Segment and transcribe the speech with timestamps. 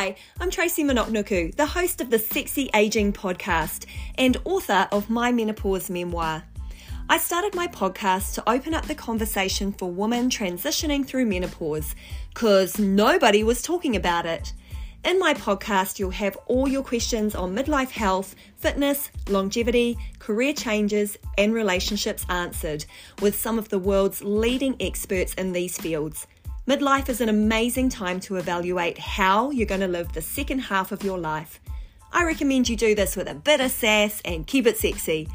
[0.00, 5.32] Hi, I'm Tracy Monoknuku, the host of the Sexy Aging podcast and author of my
[5.32, 6.44] menopause memoir.
[7.08, 11.96] I started my podcast to open up the conversation for women transitioning through menopause
[12.32, 14.52] because nobody was talking about it.
[15.02, 21.18] In my podcast, you'll have all your questions on midlife health, fitness, longevity, career changes,
[21.38, 22.84] and relationships answered
[23.20, 26.28] with some of the world's leading experts in these fields.
[26.68, 30.92] Midlife is an amazing time to evaluate how you're going to live the second half
[30.92, 31.60] of your life.
[32.12, 35.28] I recommend you do this with a bit of sass and keep it sexy.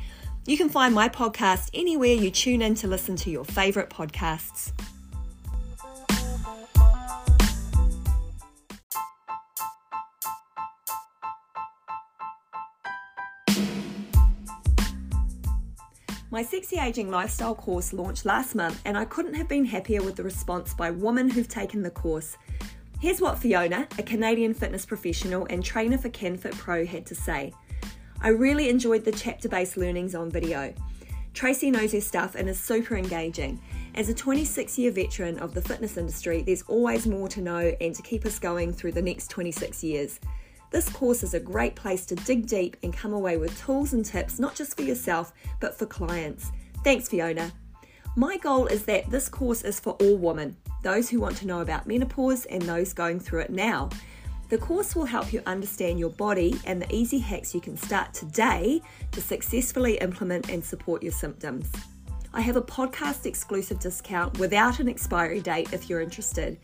[0.46, 4.74] You can find my podcast anywhere you tune in to listen to your favourite podcasts.
[16.34, 20.16] My Sexy Aging Lifestyle course launched last month, and I couldn't have been happier with
[20.16, 22.38] the response by women who've taken the course.
[23.00, 27.54] Here's what Fiona, a Canadian fitness professional and trainer for CanFit Pro, had to say.
[28.20, 30.74] I really enjoyed the chapter based learnings on video.
[31.36, 33.62] Tracy knows her stuff and is super engaging.
[33.94, 37.94] As a 26 year veteran of the fitness industry, there's always more to know and
[37.94, 40.20] to keep us going through the next 26 years.
[40.74, 44.04] This course is a great place to dig deep and come away with tools and
[44.04, 46.52] tips, not just for yourself, but for clients.
[46.84, 47.52] Thanks, Fiona.
[48.16, 51.62] My goal is that this course is for all women, those who want to know
[51.62, 53.92] about menopause and those going through it now.
[54.50, 58.12] The course will help you understand your body and the easy hacks you can start
[58.12, 61.72] today to successfully implement and support your symptoms.
[62.34, 66.58] I have a podcast exclusive discount without an expiry date if you're interested.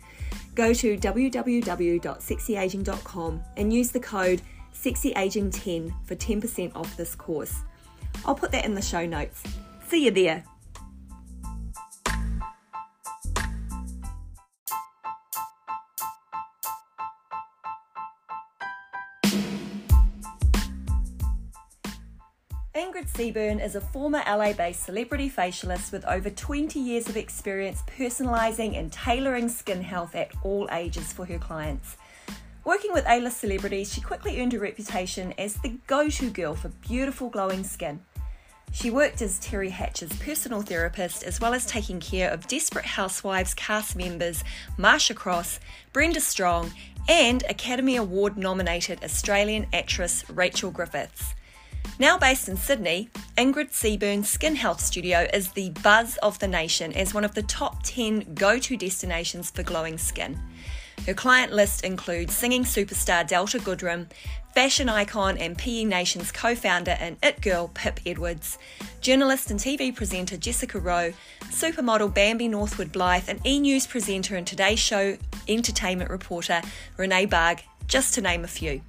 [0.55, 4.41] Go to www.sexyaging.com and use the code
[4.73, 7.61] SEXYAGING10 for 10% off this course.
[8.25, 9.41] I'll put that in the show notes.
[9.87, 10.43] See you there.
[23.19, 28.79] Seaburn is a former LA based celebrity facialist with over 20 years of experience personalising
[28.79, 31.97] and tailoring skin health at all ages for her clients.
[32.63, 36.55] Working with A list celebrities, she quickly earned a reputation as the go to girl
[36.55, 37.99] for beautiful, glowing skin.
[38.71, 43.53] She worked as Teri Hatcher's personal therapist as well as taking care of Desperate Housewives
[43.53, 44.45] cast members
[44.77, 45.59] Marcia Cross,
[45.91, 46.71] Brenda Strong,
[47.09, 51.33] and Academy Award nominated Australian actress Rachel Griffiths.
[51.99, 56.93] Now based in Sydney, Ingrid Seaburn's Skin Health Studio is the buzz of the nation
[56.93, 60.39] as one of the top 10 go to destinations for glowing skin.
[61.05, 64.07] Her client list includes singing superstar Delta Goodrem,
[64.53, 68.57] fashion icon and PE Nation's co founder and It Girl Pip Edwards,
[69.01, 71.13] journalist and TV presenter Jessica Rowe,
[71.45, 75.17] supermodel Bambi Northwood Blyth, and e news presenter and Today Show
[75.47, 76.61] entertainment reporter
[76.97, 78.81] Renee Bargh, just to name a few.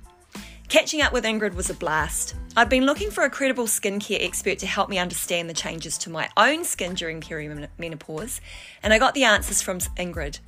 [0.71, 2.37] Catching up with Ingrid was a blast.
[2.57, 6.11] I've been looking for a credible skincare expert to help me understand the changes to
[6.11, 8.39] my own skin during perimenopause,
[8.81, 10.39] and I got the answers from Ingrid.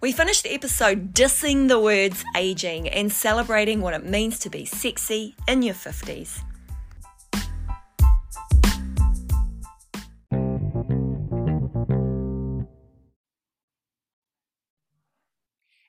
[0.00, 4.64] We finished the episode dissing the words aging and celebrating what it means to be
[4.64, 6.40] sexy in your 50s.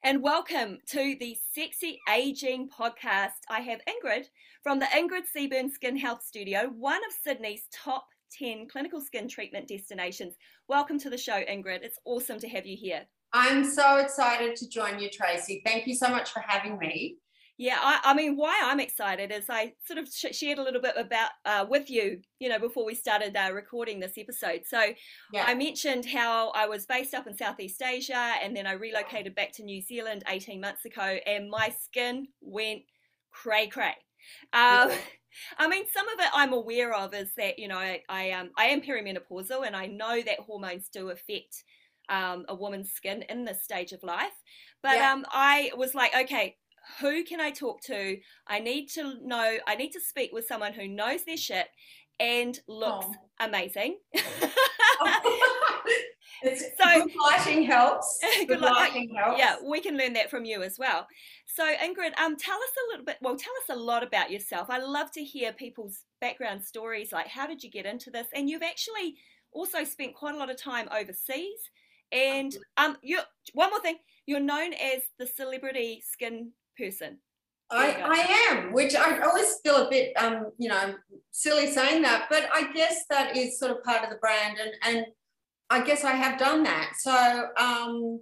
[0.06, 3.40] And welcome to the Sexy Aging podcast.
[3.50, 4.26] I have Ingrid
[4.62, 8.06] from the Ingrid Seaburn Skin Health Studio, one of Sydney's top
[8.38, 10.36] 10 clinical skin treatment destinations.
[10.68, 11.84] Welcome to the show, Ingrid.
[11.84, 13.04] It's awesome to have you here.
[13.32, 15.62] I'm so excited to join you, Tracy.
[15.66, 17.16] Thank you so much for having me.
[17.64, 20.82] Yeah, I, I, mean, why I'm excited is I sort of sh- shared a little
[20.82, 24.64] bit about uh, with you, you know, before we started uh, recording this episode.
[24.68, 24.82] So
[25.32, 25.46] yeah.
[25.48, 29.54] I mentioned how I was based up in Southeast Asia and then I relocated back
[29.54, 32.82] to New Zealand 18 months ago, and my skin went
[33.32, 33.96] cray cray.
[34.52, 34.96] Um, yeah.
[35.58, 38.50] I mean, some of it I'm aware of is that you know I, I um
[38.58, 41.64] I am perimenopausal and I know that hormones do affect
[42.10, 44.34] um, a woman's skin in this stage of life.
[44.82, 45.14] But yeah.
[45.14, 46.58] um, I was like, okay,
[47.00, 48.18] who can I talk to?
[48.48, 51.68] I need to know, I need to speak with someone who knows their shit
[52.20, 53.16] and looks oh.
[53.40, 53.98] amazing.
[56.44, 58.20] so good lighting helps.
[58.40, 59.40] Good, good lighting helps.
[59.40, 61.08] Yeah, we can learn that from you as well.
[61.46, 63.18] So Ingrid, um, tell us a little bit.
[63.22, 64.70] Well, tell us a lot about yourself.
[64.70, 67.12] I love to hear people's background stories.
[67.12, 68.28] Like, how did you get into this?
[68.34, 69.16] And you've actually
[69.52, 71.60] also spent quite a lot of time overseas.
[72.12, 73.20] And um, you
[73.54, 77.20] one more thing, you're known as the celebrity skin person.
[77.72, 80.94] I, I am, which I always feel a bit, um, you know,
[81.32, 84.72] silly saying that, but I guess that is sort of part of the brand, and
[84.84, 85.06] and
[85.70, 86.92] I guess I have done that.
[87.00, 88.20] So, um,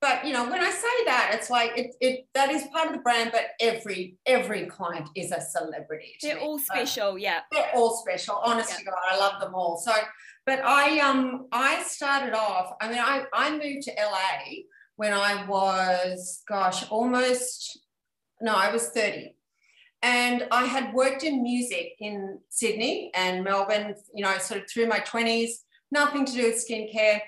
[0.00, 2.92] but you know when i say that it's like it, it that is part of
[2.92, 7.70] the brand but every every client is a celebrity they're all special so yeah they're
[7.74, 8.92] all special honestly yeah.
[8.92, 9.92] god i love them all so
[10.46, 14.18] but i um i started off i mean i i moved to la
[14.96, 17.80] when i was gosh almost
[18.40, 19.34] no i was 30
[20.02, 24.86] and i had worked in music in sydney and melbourne you know sort of through
[24.86, 25.50] my 20s
[25.90, 27.20] nothing to do with skincare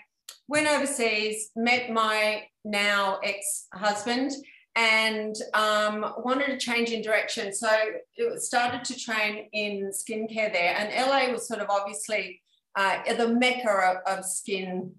[0.51, 4.33] went overseas, met my now ex husband,
[4.75, 7.55] and um, wanted to change in direction.
[7.55, 7.71] So
[8.17, 10.75] it started to train in skincare there.
[10.77, 12.43] And LA was sort of obviously
[12.77, 14.93] uh, the mecca of, of skin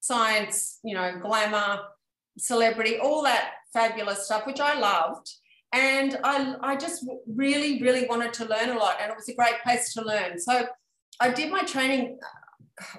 [0.00, 1.80] science, you know, glamour,
[2.38, 5.28] celebrity, all that fabulous stuff, which I loved.
[5.74, 8.96] And I, I just really, really wanted to learn a lot.
[9.02, 10.38] And it was a great place to learn.
[10.38, 10.66] So
[11.20, 12.18] I did my training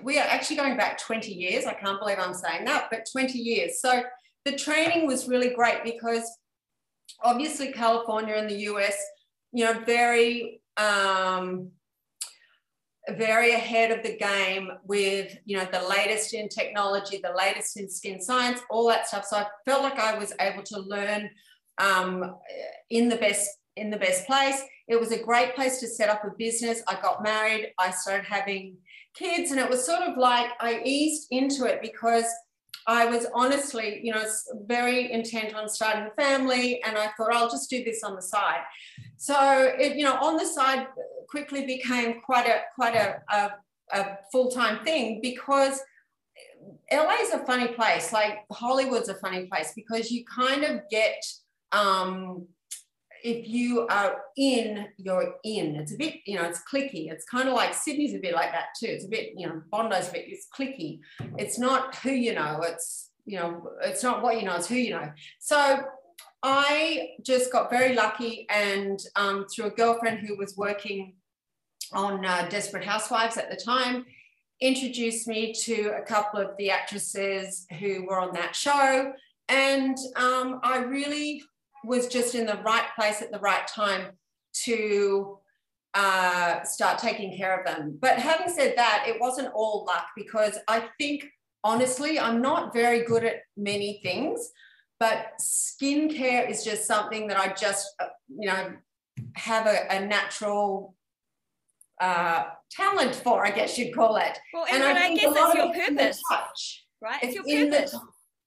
[0.03, 1.65] we are actually going back 20 years.
[1.65, 3.81] I can't believe I'm saying that, but 20 years.
[3.81, 4.03] So
[4.45, 6.23] the training was really great because
[7.23, 8.95] obviously California and the US,
[9.51, 11.71] you know, very um,
[13.09, 17.89] very ahead of the game with you know the latest in technology, the latest in
[17.89, 19.25] skin science, all that stuff.
[19.25, 21.29] So I felt like I was able to learn
[21.77, 22.35] um,
[22.89, 24.61] in the best in the best place.
[24.87, 26.81] It was a great place to set up a business.
[26.87, 27.73] I got married.
[27.77, 28.77] I started having
[29.13, 32.25] kids and it was sort of like I eased into it because
[32.87, 34.23] I was honestly, you know,
[34.65, 38.21] very intent on starting a family and I thought I'll just do this on the
[38.21, 38.61] side.
[39.17, 40.87] So it, you know, on the side
[41.27, 43.51] quickly became quite a quite a, a,
[43.91, 45.81] a full-time thing because
[46.91, 48.13] LA is a funny place.
[48.13, 51.23] Like Hollywood's a funny place because you kind of get
[51.71, 52.47] um,
[53.23, 55.75] if you are in, you're in.
[55.75, 57.11] It's a bit, you know, it's clicky.
[57.11, 58.85] It's kind of like Sydney's a bit like that too.
[58.85, 60.99] It's a bit, you know, Bondi's a bit, it's clicky.
[61.37, 64.75] It's not who you know, it's, you know, it's not what you know, it's who
[64.75, 65.11] you know.
[65.39, 65.83] So
[66.43, 71.15] I just got very lucky and um, through a girlfriend who was working
[71.93, 74.05] on uh, Desperate Housewives at the time,
[74.61, 79.13] introduced me to a couple of the actresses who were on that show.
[79.49, 81.41] And um, I really
[81.85, 84.07] was just in the right place at the right time
[84.63, 85.39] to
[85.93, 87.97] uh, start taking care of them.
[88.01, 91.25] But having said that, it wasn't all luck because I think,
[91.63, 94.51] honestly, I'm not very good at many things,
[94.99, 98.73] but skincare is just something that I just, uh, you know,
[99.35, 100.95] have a, a natural
[102.01, 104.37] uh, talent for, I guess you'd call it.
[104.53, 106.85] Well, and, and I, I guess it's your purpose, touch.
[107.01, 107.23] right?
[107.23, 107.95] It's, it's your purpose.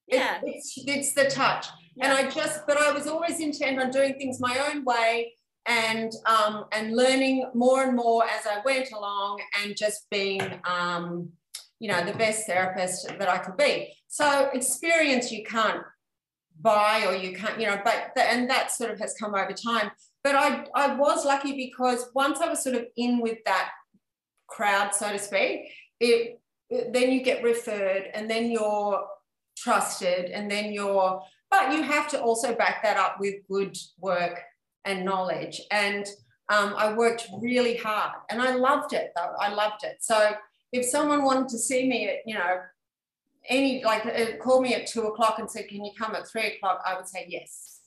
[0.07, 0.39] Yeah.
[0.43, 1.67] It, it's, it's the touch.
[2.01, 5.35] And I just, but I was always intent on doing things my own way
[5.69, 11.29] and um, and learning more and more as I went along and just being um,
[11.79, 13.93] you know the best therapist that I could be.
[14.09, 15.83] So experience you can't
[16.61, 19.53] buy or you can't you know but the, and that sort of has come over
[19.53, 19.91] time.
[20.25, 23.71] But I I was lucky because once I was sort of in with that
[24.49, 26.41] crowd so to speak, it
[26.71, 29.07] then you get referred and then you're
[29.57, 34.41] trusted and then you're but you have to also back that up with good work
[34.85, 35.61] and knowledge.
[35.71, 36.07] And
[36.49, 39.35] um, I worked really hard and I loved it though.
[39.39, 39.99] I loved it.
[40.01, 40.33] So
[40.73, 42.59] if someone wanted to see me at, you know,
[43.49, 46.55] any, like uh, call me at two o'clock and said, can you come at three
[46.55, 46.83] o'clock?
[46.87, 47.81] I would say yes.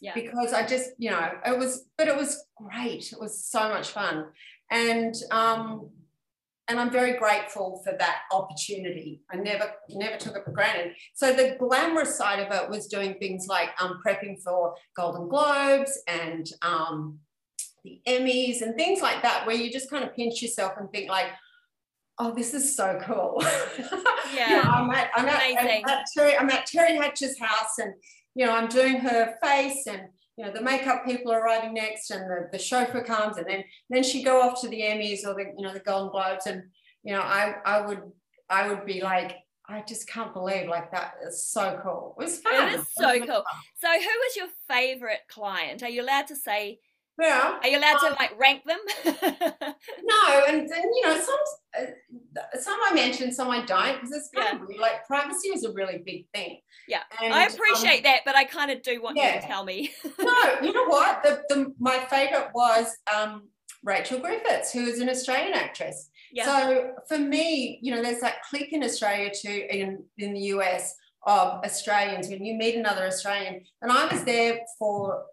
[0.00, 0.14] Yeah.
[0.14, 3.12] Because I just, you know, it was, but it was great.
[3.12, 4.26] It was so much fun.
[4.70, 5.90] And um,
[6.68, 9.20] and I'm very grateful for that opportunity.
[9.30, 10.94] I never never took it for granted.
[11.14, 15.98] So the glamorous side of it was doing things like um, prepping for Golden Globes
[16.08, 17.18] and um,
[17.84, 21.10] the Emmys and things like that, where you just kind of pinch yourself and think
[21.10, 21.26] like,
[22.18, 23.42] "Oh, this is so cool."
[24.34, 27.92] Yeah, you know, I'm at I'm at, at Teri, I'm at Teri Hatcher's house, and
[28.34, 32.10] you know I'm doing her face and you know, the makeup people are arriving next
[32.10, 35.34] and the, the chauffeur comes and then then she'd go off to the Emmys or
[35.34, 36.46] the, you know, the Golden Globes.
[36.46, 36.64] And,
[37.02, 38.02] you know, I I would
[38.50, 39.36] I would be like,
[39.68, 42.16] I just can't believe like that is so cool.
[42.18, 42.68] It was fun.
[42.68, 43.44] It is so cool.
[43.80, 45.82] So who was your favorite client?
[45.82, 46.80] Are you allowed to say
[47.20, 47.58] yeah.
[47.62, 48.78] Are you allowed to um, like rank them?
[49.04, 51.38] no, and, and you know, some
[51.78, 54.74] uh, some I mentioned, some I don't, because it's kind yeah.
[54.74, 56.60] of like privacy is a really big thing.
[56.88, 59.36] Yeah, and, I appreciate um, that, but I kind of do want yeah.
[59.36, 59.92] you to tell me.
[60.18, 61.22] no, you know what?
[61.22, 63.48] The, the my favorite was um,
[63.84, 66.10] Rachel Griffiths, who is an Australian actress.
[66.32, 66.44] Yeah.
[66.46, 70.94] So for me, you know, there's that click in Australia too, in in the US
[71.26, 75.24] of Australians when you meet another Australian, and I was there for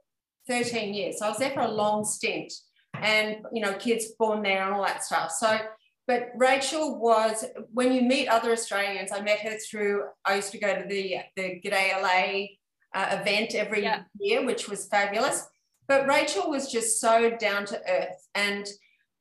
[0.47, 1.19] 13 years.
[1.19, 2.51] So I was there for a long stint
[2.95, 5.31] and, you know, kids born there and all that stuff.
[5.31, 5.59] So,
[6.07, 9.11] but Rachel was when you meet other Australians.
[9.11, 10.03] I met her through.
[10.25, 12.47] I used to go to the the G'day LA
[12.99, 14.03] uh, event every yeah.
[14.19, 15.47] year, which was fabulous.
[15.87, 18.67] But Rachel was just so down to earth, and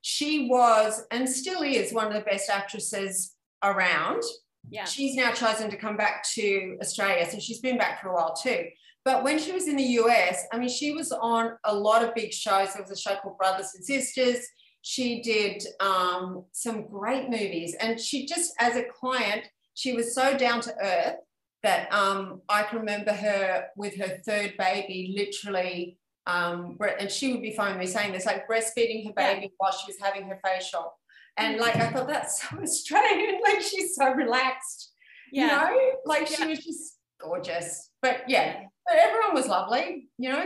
[0.03, 4.23] she was and still is one of the best actresses around.
[4.69, 4.85] Yeah.
[4.85, 8.35] She's now chosen to come back to Australia, so she's been back for a while
[8.35, 8.67] too.
[9.05, 12.15] But when she was in the US, I mean, she was on a lot of
[12.15, 12.75] big shows.
[12.75, 14.47] There was a show called Brothers and Sisters.
[14.83, 17.75] She did um, some great movies.
[17.81, 21.17] And she just, as a client, she was so down to earth
[21.63, 25.99] that um, I can remember her with her third baby, literally.
[26.27, 29.49] Um, and she would be fine me saying this, like breastfeeding her baby yeah.
[29.57, 30.93] while she was having her facial.
[31.37, 33.41] And like, I thought that's so Australian.
[33.43, 34.93] Like, she's so relaxed.
[35.33, 35.71] Yeah.
[35.71, 37.91] You know, like she was just gorgeous.
[38.03, 40.45] But yeah, but everyone was lovely, you know.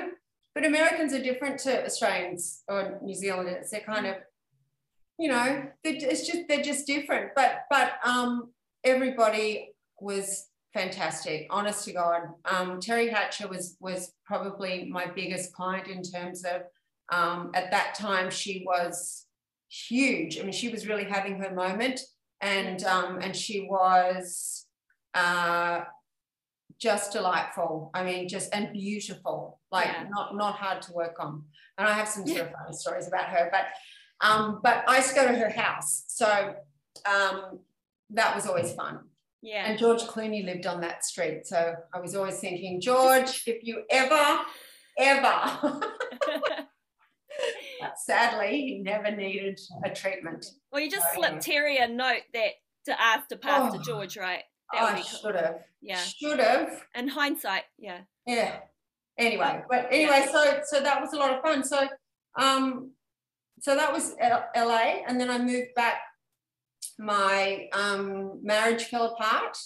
[0.54, 3.70] But Americans are different to Australians or New Zealanders.
[3.70, 4.16] They're kind of,
[5.18, 7.32] you know, it's just they're just different.
[7.34, 8.52] But but um,
[8.84, 11.46] everybody was fantastic.
[11.50, 16.62] Honest to God, um, Teri Hatcher was was probably my biggest client in terms of
[17.12, 19.26] um, at that time she was
[19.68, 20.38] huge.
[20.38, 22.00] I mean, she was really having her moment,
[22.40, 24.66] and um, and she was.
[25.14, 25.84] Uh,
[26.84, 27.90] just delightful.
[27.94, 30.04] I mean, just and beautiful, like yeah.
[30.10, 31.42] not not hard to work on.
[31.78, 33.64] And I have some funny stories about her, but
[34.20, 36.54] um, but I used to go to her house, so
[37.10, 37.60] um,
[38.10, 39.00] that was always fun.
[39.40, 39.64] Yeah.
[39.66, 43.82] And George Clooney lived on that street, so I was always thinking, George, if you
[43.90, 44.40] ever,
[44.98, 45.80] ever.
[47.96, 50.46] sadly, he never needed a treatment.
[50.70, 52.52] Well, you just so, slipped Teri a note that
[52.86, 53.78] to ask to pass oh.
[53.78, 54.42] to George, right?
[54.78, 55.56] I should have.
[55.80, 55.98] Yeah.
[55.98, 56.82] Should have.
[56.94, 58.00] And hindsight, yeah.
[58.26, 58.56] Yeah.
[59.18, 61.64] Anyway, but anyway, so so that was a lot of fun.
[61.64, 61.88] So
[62.38, 62.92] um
[63.60, 66.00] so that was LA and then I moved back
[66.98, 69.56] my um marriage fell apart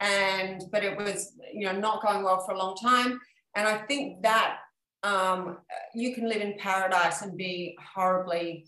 [0.00, 3.20] and but it was you know not going well for a long time
[3.54, 4.58] and I think that
[5.02, 5.58] um
[5.94, 8.66] you can live in paradise and be horribly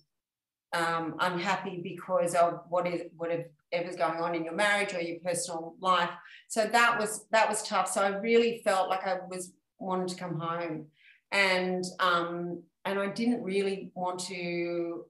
[0.74, 3.30] um, unhappy because of what is what
[3.74, 6.10] whatever's going on in your marriage or your personal life.
[6.48, 7.90] So that was that was tough.
[7.90, 10.86] So I really felt like I was wanted to come home,
[11.32, 15.04] and um, and I didn't really want to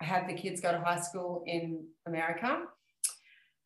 [0.00, 2.62] have the kids go to high school in America.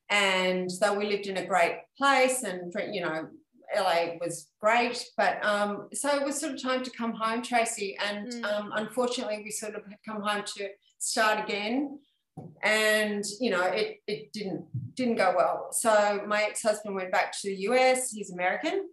[0.08, 3.28] And so we lived in a great place, and you know
[3.76, 7.96] LA was great, but um, so it was sort of time to come home, Tracy.
[8.04, 8.44] And mm.
[8.44, 12.00] um, unfortunately, we sort of had come home to start again
[12.62, 15.68] and you know it, it didn't didn't go well.
[15.72, 18.88] So my ex-husband went back to the us he's american.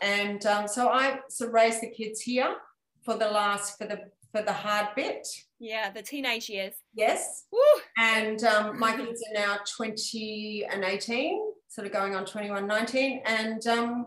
[0.00, 2.56] And um, so i so raised the kids here
[3.04, 4.00] for the last for the
[4.32, 5.26] for the hard bit.
[5.58, 6.74] Yeah the teenage years.
[6.94, 7.44] Yes.
[7.52, 7.58] Woo!
[7.98, 13.22] and um, my kids are now 20 and 18 sort of going on 21 19
[13.26, 14.06] and um,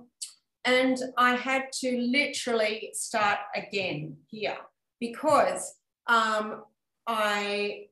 [0.65, 4.57] and i had to literally start again here
[4.99, 5.75] because
[6.07, 6.63] um,
[7.07, 7.87] I,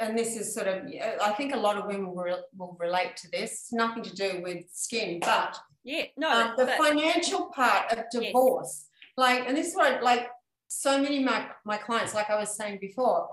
[0.00, 0.84] and this is sort of,
[1.22, 4.64] I think a lot of women will, will relate to this, nothing to do with
[4.72, 9.12] skin, but yeah, no, um, the but, financial part of divorce, yes.
[9.16, 10.28] like, and this is what, like,
[10.68, 13.28] so many of my, my clients, like I was saying before,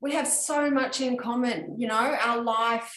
[0.00, 2.94] we have so much in common, you know, our life,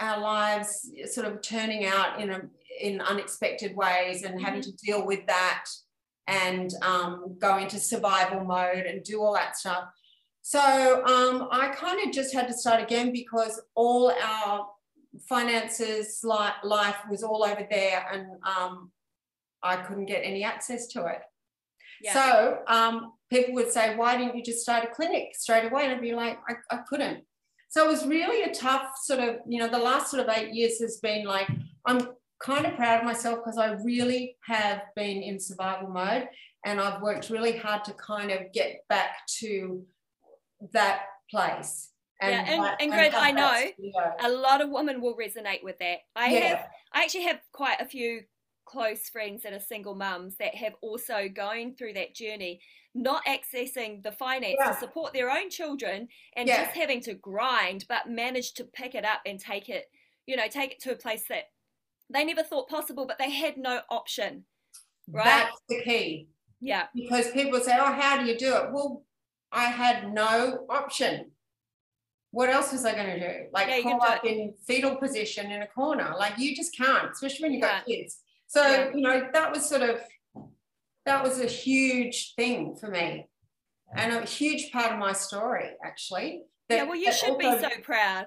[0.00, 2.42] our lives sort of turning out in a,
[2.80, 4.44] in unexpected ways and mm-hmm.
[4.44, 5.64] having to deal with that
[6.26, 9.84] and um, go into survival mode and do all that stuff.
[10.48, 10.60] So
[11.04, 14.68] um, I kind of just had to start again because all our
[15.28, 18.92] finances, life was all over there, and um,
[19.64, 21.22] I couldn't get any access to it.
[22.00, 22.14] Yeah.
[22.14, 25.94] So um, people would say, "Why didn't you just start a clinic straight away?" And
[25.94, 27.24] I'd be like, I, "I couldn't."
[27.68, 30.54] So it was really a tough sort of, you know, the last sort of eight
[30.54, 31.48] years has been like,
[31.86, 36.28] I'm kind of proud of myself because I really have been in survival mode
[36.64, 39.84] and I've worked really hard to kind of get back to
[40.72, 41.90] that place.
[42.20, 45.98] And yeah, and, and, Ingrid, I know a lot of women will resonate with that.
[46.14, 46.40] I yeah.
[46.40, 48.22] have, I actually have quite a few
[48.64, 52.60] close friends that are single mums that have also going through that journey,
[52.94, 54.72] not accessing the finance yeah.
[54.72, 56.64] to support their own children and yeah.
[56.64, 59.84] just having to grind, but manage to pick it up and take it,
[60.26, 61.44] you know, take it to a place that
[62.10, 64.44] they never thought possible, but they had no option.
[65.08, 65.24] Right.
[65.24, 66.28] That's the key.
[66.60, 66.86] Yeah.
[66.94, 68.72] Because people say, Oh, how do you do it?
[68.72, 69.04] Well,
[69.56, 71.30] I had no option.
[72.30, 73.46] What else was I going to do?
[73.52, 76.14] Like yeah, crawl up in fetal position in a corner.
[76.18, 77.78] Like you just can't, especially when you've yeah.
[77.78, 78.18] got kids.
[78.48, 78.90] So, yeah.
[78.94, 80.00] you know, that was sort of
[81.06, 83.26] that was a huge thing for me.
[83.94, 86.42] And a huge part of my story, actually.
[86.68, 88.26] That, yeah, well, you should also, be so proud.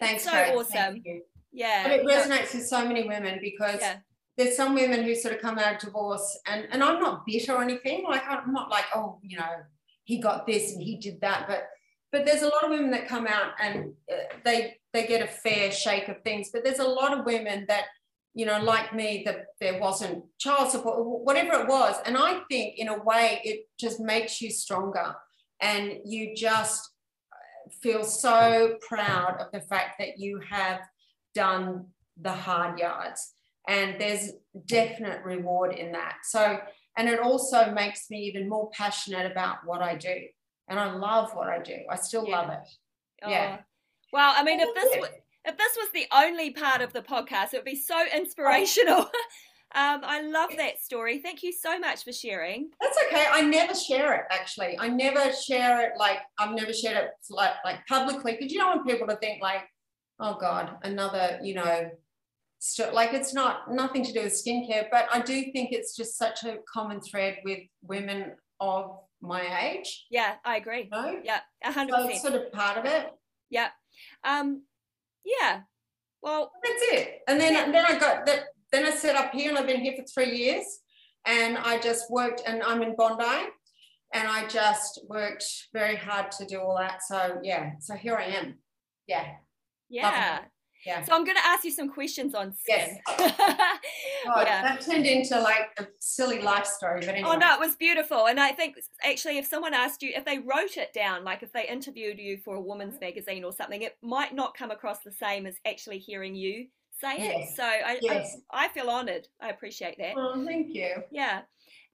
[0.00, 0.70] Thanks, so awesome.
[0.72, 1.06] Thank.
[1.52, 1.84] Yeah.
[1.84, 3.82] And it resonates with so many women because
[4.38, 7.52] there's some women who sort of come out of divorce and and I'm not bitter
[7.52, 8.04] or anything.
[8.08, 9.56] Like I'm not like, oh, you know,
[10.08, 11.44] he got this and he did that.
[11.46, 11.68] But
[12.10, 15.26] but there's a lot of women that come out and uh, they they get a
[15.26, 16.48] fair shake of things.
[16.50, 17.84] But there's a lot of women that
[18.32, 21.96] you know, like me, that there wasn't child support, whatever it was.
[22.06, 25.14] And I think in a way it just makes you stronger
[25.60, 26.88] and you just
[27.82, 30.80] feel so proud of the fact that you have
[31.34, 31.86] done
[32.20, 33.34] the hard yards
[33.68, 34.30] and there's
[34.66, 36.58] definite reward in that so
[36.98, 40.16] and it also makes me even more passionate about what i do
[40.68, 42.40] and i love what i do i still Yeah.
[42.40, 42.68] love it
[43.24, 43.30] oh.
[43.30, 43.58] yeah.
[44.12, 45.10] Well, I mean, if this was,
[45.44, 49.00] if this was the only part of the podcast, it would be so inspirational.
[49.74, 51.18] um, I love that story.
[51.18, 52.70] Thank you so much for sharing.
[52.80, 56.96] that's okay i never share it actually i never share it like i've never shared
[56.96, 59.62] it like like publicly because you don't want people to think like
[60.20, 61.90] oh god another you know
[62.58, 66.16] st- like it's not nothing to do with skincare but i do think it's just
[66.18, 70.82] such a common thread with women of my age Yeah, I agree.
[70.84, 73.10] you know Yeah, a hundred so it's sort of part of it
[73.50, 73.68] Yeah.
[74.24, 74.62] Um,
[75.24, 75.60] yeah.
[76.22, 77.70] Well, that's it and then Yeah.
[77.72, 78.40] then i got that
[78.72, 80.66] then i set up here and i've been here for three years
[81.26, 83.48] and i just worked and i'm in bondi
[84.14, 88.24] and i just worked very hard to do all that so yeah so here i
[88.24, 88.54] am
[89.06, 89.26] yeah
[89.88, 90.40] yeah.
[90.88, 92.98] Yeah So I'm going to ask you some questions on skin.
[94.26, 94.62] Oh, yeah.
[94.62, 97.76] that turned into like a silly life story but oh, anyway Oh no, it was
[97.76, 98.26] beautiful.
[98.26, 101.52] And I think actually if someone asked you if they wrote it down, like if
[101.52, 103.04] they interviewed you for a woman's mm-hmm.
[103.04, 106.66] magazine or something, it might not come across the same as actually hearing you
[107.00, 107.36] say it.
[107.38, 107.56] Yes.
[107.56, 108.36] So I, Yes.
[108.50, 109.28] I I feel honored.
[109.40, 110.14] I appreciate that.
[110.16, 111.42] oh thank you Yeah.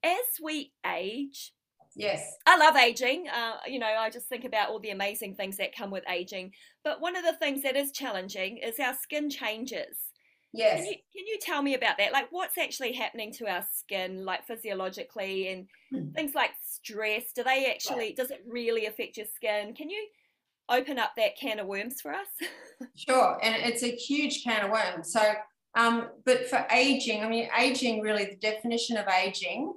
[0.03, 1.53] As we age,
[1.95, 3.27] yes I love aging.
[3.27, 6.53] Uh, you know, I just think about all the amazing things that come with aging.
[6.83, 9.97] But one of the things that is challenging is our skin changes.
[10.53, 12.11] yes Can you, can you tell me about that?
[12.11, 16.09] Like, what's actually happening to our skin, like physiologically, and Hmm.
[16.15, 17.31] things like stress?
[17.33, 19.73] Do they actually, does it really affect your skin?
[19.73, 20.07] Can you
[20.69, 22.27] open up that can of worms for us?
[22.95, 25.11] Sure, and it's a huge can of worms.
[25.11, 25.33] So,
[25.75, 29.73] um, but for aging, I mean, aging really, the definition of aging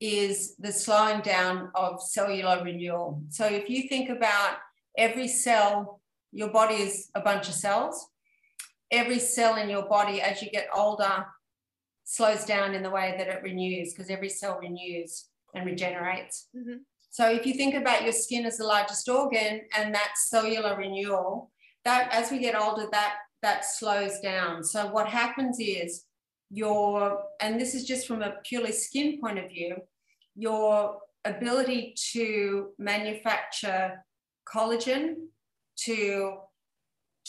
[0.00, 3.22] is the slowing down of cellular renewal.
[3.30, 4.58] So, if you think about
[4.96, 6.00] every cell,
[6.32, 8.06] your body is a bunch of cells.
[8.90, 11.26] Every cell in your body, as you get older,
[12.04, 16.48] slows down in the way that it renews because every cell renews and regenerates.
[16.56, 16.80] Mhm.
[17.10, 21.50] So if you think about your skin as the largest organ and that cellular renewal,
[21.84, 24.64] that as we get older, that that slows down.
[24.64, 26.04] So what happens is
[26.50, 29.76] your, and this is just from a purely skin point of view,
[30.34, 34.04] your ability to manufacture
[34.46, 35.14] collagen,
[35.76, 36.38] to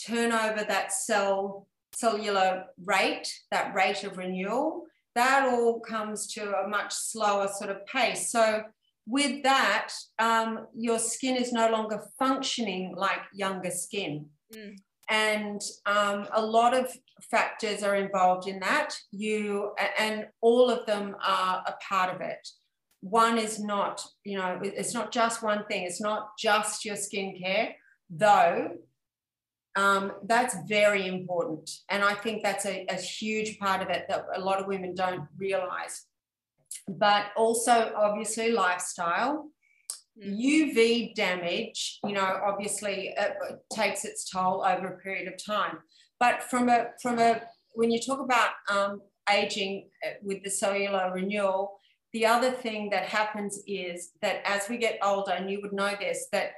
[0.06, 6.68] turn over that cell cellular rate, that rate of renewal, that all comes to a
[6.68, 8.30] much slower sort of pace.
[8.30, 8.62] So
[9.06, 14.26] with that, um, your skin is no longer functioning like younger skin.
[14.54, 14.76] Mm.
[15.10, 16.90] And um, a lot of
[17.30, 18.94] factors are involved in that.
[19.10, 22.48] You and all of them are a part of it.
[23.00, 25.84] One is not, you know, it's not just one thing.
[25.84, 27.72] It's not just your skincare,
[28.08, 28.76] though.
[29.76, 34.26] Um, that's very important, and I think that's a, a huge part of it that
[34.34, 36.06] a lot of women don't realize
[36.88, 39.48] but also obviously lifestyle.
[40.20, 40.38] Mm.
[40.38, 43.32] UV damage, you know, obviously it
[43.72, 45.78] takes its toll over a period of time.
[46.18, 49.00] But from a from a when you talk about um,
[49.32, 51.78] aging uh, with the cellular renewal,
[52.12, 55.94] the other thing that happens is that as we get older, and you would know
[55.98, 56.50] this, that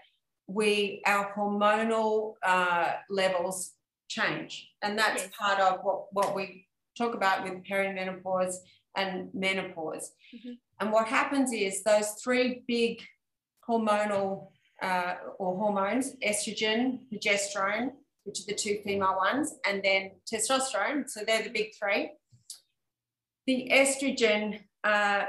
[0.48, 3.75] we our hormonal uh, levels
[4.09, 5.33] change, and that's Yes.
[5.38, 6.66] part of what what we
[6.98, 8.57] talk about with perimenopause
[8.96, 10.12] and menopause.
[10.35, 10.59] Mhm.
[10.81, 13.01] And what happens is those three big
[13.68, 14.48] hormonal
[14.83, 17.92] uh, or hormones, estrogen, progesterone,
[18.25, 21.09] which are the two female ones, and then testosterone.
[21.09, 22.11] So they're the big three.
[23.46, 25.25] The estrogen uh,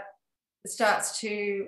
[0.65, 1.67] starts to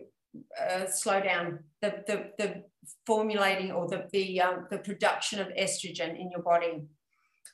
[0.60, 2.64] uh, slow down the, the, the
[3.06, 6.84] formulating or the, the, um, the production of estrogen in your body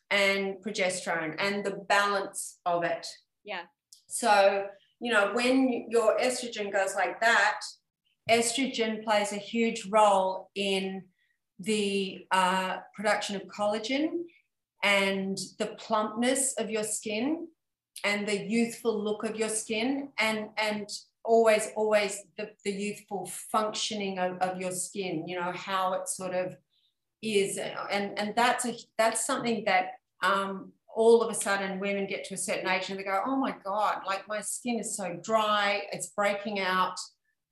[0.10, 3.08] and progesterone and the balance of it.
[3.44, 3.62] Yeah.
[4.08, 4.66] So,
[5.00, 7.62] you know, when your estrogen goes like that,
[8.32, 11.04] estrogen plays a huge role in
[11.60, 14.24] the uh, production of collagen
[14.84, 17.48] and the plumpness of your skin
[18.04, 20.90] and the youthful look of your skin and and
[21.24, 26.34] always always the, the youthful functioning of, of your skin you know how it sort
[26.34, 26.56] of
[27.22, 29.92] is, and and that's a that's something that
[30.24, 33.36] um, all of a sudden women get to a certain age and they go, oh
[33.36, 36.98] my god, like my skin is so dry, it's breaking out.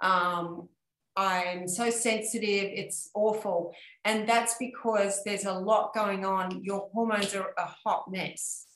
[0.02, 0.70] Um,
[1.16, 3.74] I'm so sensitive, it's awful.
[4.06, 6.64] And that's because there's a lot going on.
[6.64, 8.68] Your hormones are a hot mess.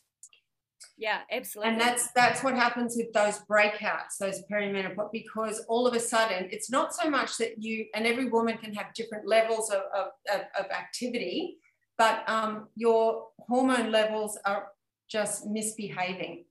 [0.98, 1.72] Yeah, absolutely.
[1.72, 6.50] And that's that's what happens with those breakouts, those perimenopause, because all of a sudden
[6.52, 10.08] it's not so much that you and every woman can have different levels of, of,
[10.34, 11.58] of, of activity,
[11.98, 14.68] but um, your hormone levels are
[15.10, 16.46] just misbehaving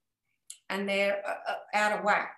[0.71, 2.37] and they're uh, uh out of whack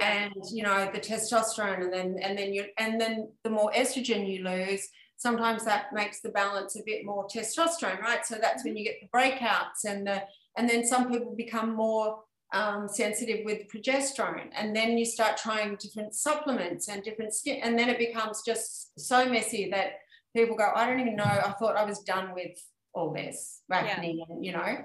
[0.00, 4.28] and you know the testosterone and then and then you and then the more estrogen
[4.28, 8.26] you lose sometimes that makes the balance a bit more testosterone right?
[8.26, 10.22] So that's when you get the breakouts and the
[10.56, 12.20] and then some people become more
[12.52, 14.50] um, sensitive with progesterone.
[14.54, 18.98] And then you start trying different supplements and different skin and then it becomes just
[18.98, 19.94] so messy that
[20.36, 21.24] people go i don't even know.
[21.24, 22.56] I thought i was done with
[22.92, 24.24] all this acne yeah.
[24.28, 24.76] and you know?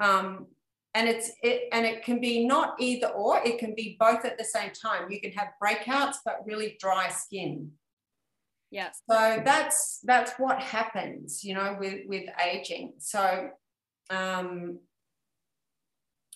[0.00, 0.46] Um,
[0.98, 4.36] and it's it and it can be not either or it can be both at
[4.36, 5.08] the same time.
[5.08, 7.70] You can have breakouts but really dry skin.
[8.72, 12.94] Yeah so that's that's what happens you know with with aging.
[12.98, 13.50] So
[14.10, 14.80] um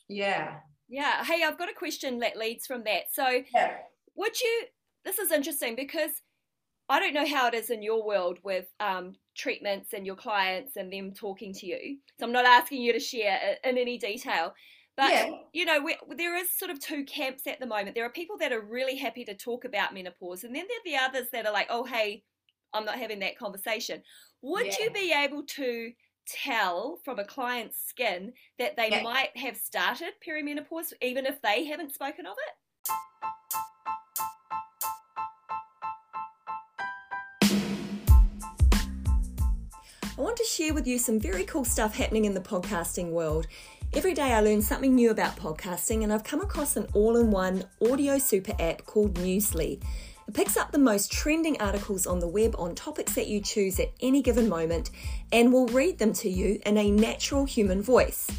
[0.08, 0.58] yeah.
[0.88, 1.24] Yeah.
[1.24, 3.12] Hey i've got a question that leads from that.
[3.12, 3.78] So yeah.
[4.14, 4.64] would you
[5.04, 6.12] this is interesting because
[6.88, 10.76] i don't know how it is in your world with um, treatments and your clients
[10.76, 11.98] and them talking to you.
[12.18, 14.54] So I'm not asking you to share in any detail.
[14.96, 15.30] But yeah.
[15.52, 17.94] you know, there is sort of two camps at the moment.
[17.94, 21.00] There are people that are really happy to talk about menopause, and then there are
[21.00, 22.24] the others that are like, "Oh, hey,
[22.74, 24.02] I'm not having that conversation."
[24.42, 24.74] Would yeah.
[24.80, 25.92] you be able to
[26.26, 29.02] tell from a client's skin that they yeah.
[29.02, 32.92] might have started perimenopause, even if they haven't spoken of it?
[40.18, 43.46] I want to share with you some very cool stuff happening in the podcasting world.
[43.94, 47.30] Every day I learn something new about podcasting, and I've come across an all in
[47.30, 49.82] one audio super app called Newsly.
[50.28, 53.80] It picks up the most trending articles on the web on topics that you choose
[53.80, 54.90] at any given moment
[55.32, 58.30] and will read them to you in a natural human voice.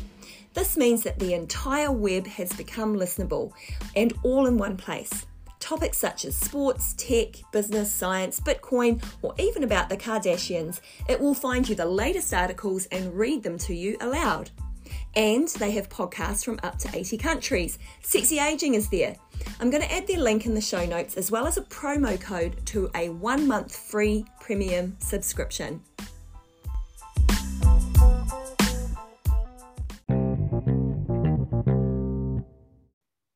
[0.53, 3.51] This means that the entire web has become listenable
[3.95, 5.25] and all in one place.
[5.73, 11.33] Topics such as sports, tech, business, science, Bitcoin, or even about the Kardashians, it will
[11.33, 14.51] find you the latest articles and read them to you aloud.
[15.15, 17.79] And they have podcasts from up to 80 countries.
[18.03, 19.15] Sexy Aging is there.
[19.59, 22.21] I'm going to add their link in the show notes as well as a promo
[22.21, 25.81] code to a one month free premium subscription.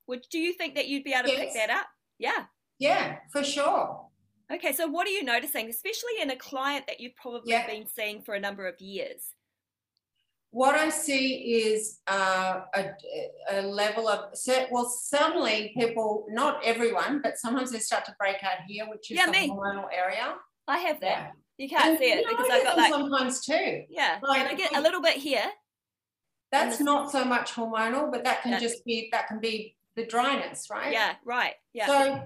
[0.06, 1.40] Would do you think that you'd be able to yes.
[1.40, 1.88] pick that up?
[2.20, 2.46] Yeah.
[2.80, 4.08] Yeah, for sure.
[4.52, 7.68] Okay, so what are you noticing, especially in a client that you've probably yeah.
[7.68, 9.34] been seeing for a number of years?
[10.52, 12.86] What I see is uh, a,
[13.52, 14.34] a, level of
[14.72, 19.18] well, suddenly people, not everyone, but sometimes they start to break out here, which is
[19.18, 19.50] yeah, the me.
[19.50, 20.36] hormonal area.
[20.68, 21.08] I have that.
[21.08, 21.32] Yeah.
[21.58, 23.84] You can't and, see it because I've got like sometimes too.
[23.90, 25.46] Yeah, like, and I get a little bit here.
[26.52, 30.70] That's not so much hormonal, but that can just be that can be the dryness,
[30.72, 30.94] right?
[30.94, 31.56] Yeah, right.
[31.74, 31.88] Yeah.
[31.88, 32.24] So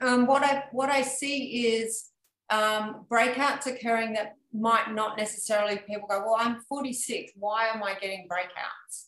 [0.00, 2.10] um, what I what I see is
[2.50, 7.32] um, breakouts occurring that might not necessarily people go, well, I'm 46.
[7.36, 9.06] Why am I getting breakouts?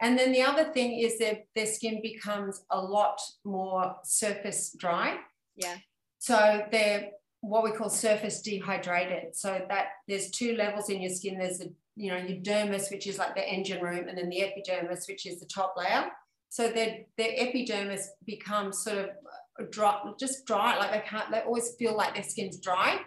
[0.00, 5.18] And then the other thing is that their skin becomes a lot more surface dry.
[5.56, 5.76] Yeah.
[6.18, 7.10] So they're
[7.42, 9.34] what we call surface dehydrated.
[9.34, 11.38] So that there's two levels in your skin.
[11.38, 14.42] There's the you know your dermis, which is like the engine room, and then the
[14.42, 16.06] epidermis, which is the top layer.
[16.50, 21.74] So their, their epidermis becomes sort of dry, just dry, like they can't, they always
[21.78, 23.00] feel like their skin's dry.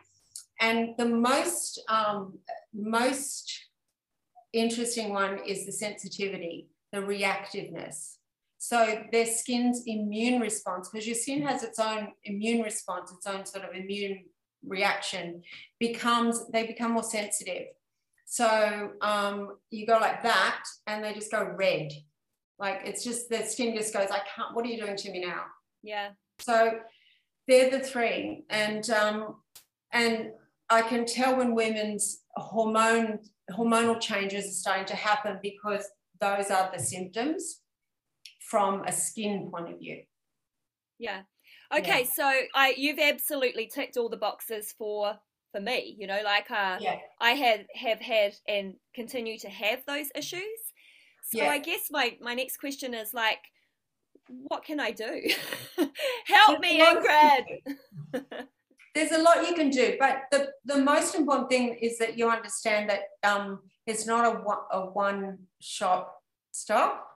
[0.60, 2.40] And the most, um,
[2.74, 3.54] most
[4.54, 8.16] interesting one is the sensitivity, the reactiveness.
[8.60, 13.46] So their skin's immune response, because your skin has its own immune response, its own
[13.46, 14.24] sort of immune
[14.66, 15.44] reaction,
[15.82, 17.68] becomes they become more sensitive.
[18.26, 21.92] So um, you go like that, and they just go red.
[22.60, 25.26] Like it's just the skin just goes, I can't, what are you doing to me
[25.26, 25.44] now?
[25.82, 26.10] Yeah.
[26.40, 26.80] So
[27.48, 28.46] they're the three.
[28.50, 29.36] And um,
[29.92, 30.32] and
[30.70, 33.20] I can tell when women's hormone
[33.52, 35.88] hormonal changes are starting to happen because
[36.20, 37.62] those are the symptoms
[38.50, 40.04] from a skin point of view.
[41.00, 41.22] Yeah.
[41.76, 42.10] Okay, yeah.
[42.14, 45.16] so I you've absolutely ticked all the boxes for
[45.52, 46.98] for me, you know, like uh, yeah.
[47.20, 50.42] I had have had and continue to have those issues.
[51.24, 51.50] So yeah.
[51.50, 53.40] I guess my my next question is like,
[54.28, 55.30] what can I do?
[56.26, 57.46] Help me, Ingrid.
[58.96, 62.30] there's a lot you can do, but the, the most important thing is that you
[62.30, 67.08] understand that um, it's not a one, a one shop stop.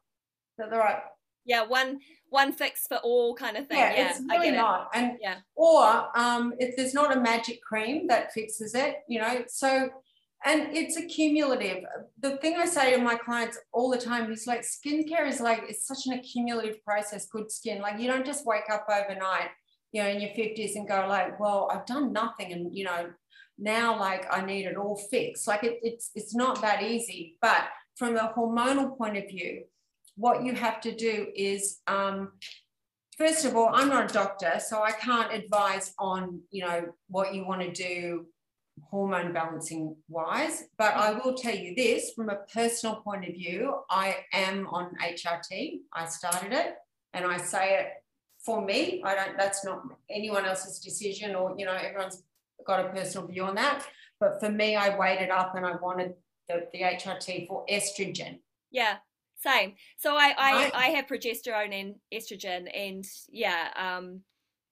[0.53, 1.01] Is that the right?
[1.45, 3.77] Yeah, one one fix for all kind of thing.
[3.77, 4.57] Yeah, Yeah, it's really get it.
[4.57, 4.89] not.
[4.93, 5.37] And Yeah.
[5.55, 9.89] or um, if there's not a magic cream that fixes it, you know, so
[10.47, 11.83] and it's a cumulative.
[12.21, 15.63] The thing I say to my clients all the time is like skincare is like
[15.67, 17.27] it's such an accumulative process.
[17.27, 19.49] Good skin, like you don't just wake up overnight,
[19.91, 23.09] you know, in your fifties and go like, well, I've done nothing, and you know,
[23.59, 25.47] now like I need it all fixed.
[25.47, 27.35] Like it, it's it's not that easy.
[27.41, 27.65] But
[27.97, 29.63] from a hormonal point of view,
[30.15, 32.31] what you have to do is um,
[33.17, 37.35] first of all, I'm not a doctor, so I can't advise on, you know, what
[37.35, 38.27] you want to do
[38.83, 40.65] hormone balancing wise.
[40.77, 44.95] But I will tell you this from a personal point of view, I am on
[45.03, 45.79] HRT.
[45.93, 46.75] I started it
[47.13, 47.87] and I say it
[48.43, 49.01] for me.
[49.03, 52.23] I don't, that's not anyone else's decision or, you know, everyone's
[52.65, 53.85] got a personal view on that.
[54.19, 56.13] But for me, I weighed it up and I wanted
[56.47, 58.39] the, the HRT for estrogen.
[58.71, 58.97] Yeah,
[59.35, 59.75] same.
[59.97, 60.71] So I I, Right.
[60.75, 64.21] I have progesterone and estrogen, and yeah, um,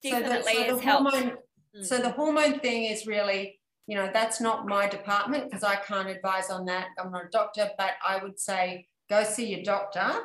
[0.04, 1.12] So the- definitely so the it's helped.
[1.12, 1.38] hormone-
[1.78, 1.86] Mm.
[1.86, 6.10] So the hormone thing is really, you know, that's not my department because I can't
[6.10, 6.88] advise on that.
[7.00, 10.22] I'm not a doctor, but I would say go see your doctor,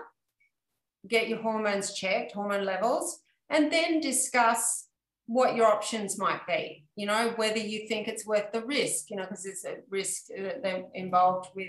[1.08, 3.20] get your hormones checked, hormone levels,
[3.50, 4.86] and then discuss
[5.26, 6.84] what your options might be.
[6.96, 10.26] You know, whether you think it's worth the risk, you know, because there's a risk
[10.28, 11.68] they're involved with,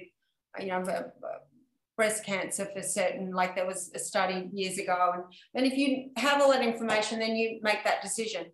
[0.60, 0.84] you know,
[1.98, 5.12] breast cancer for certain, like there was a study years ago.
[5.14, 5.24] And,
[5.54, 8.46] and if you have all that information, then you make that decision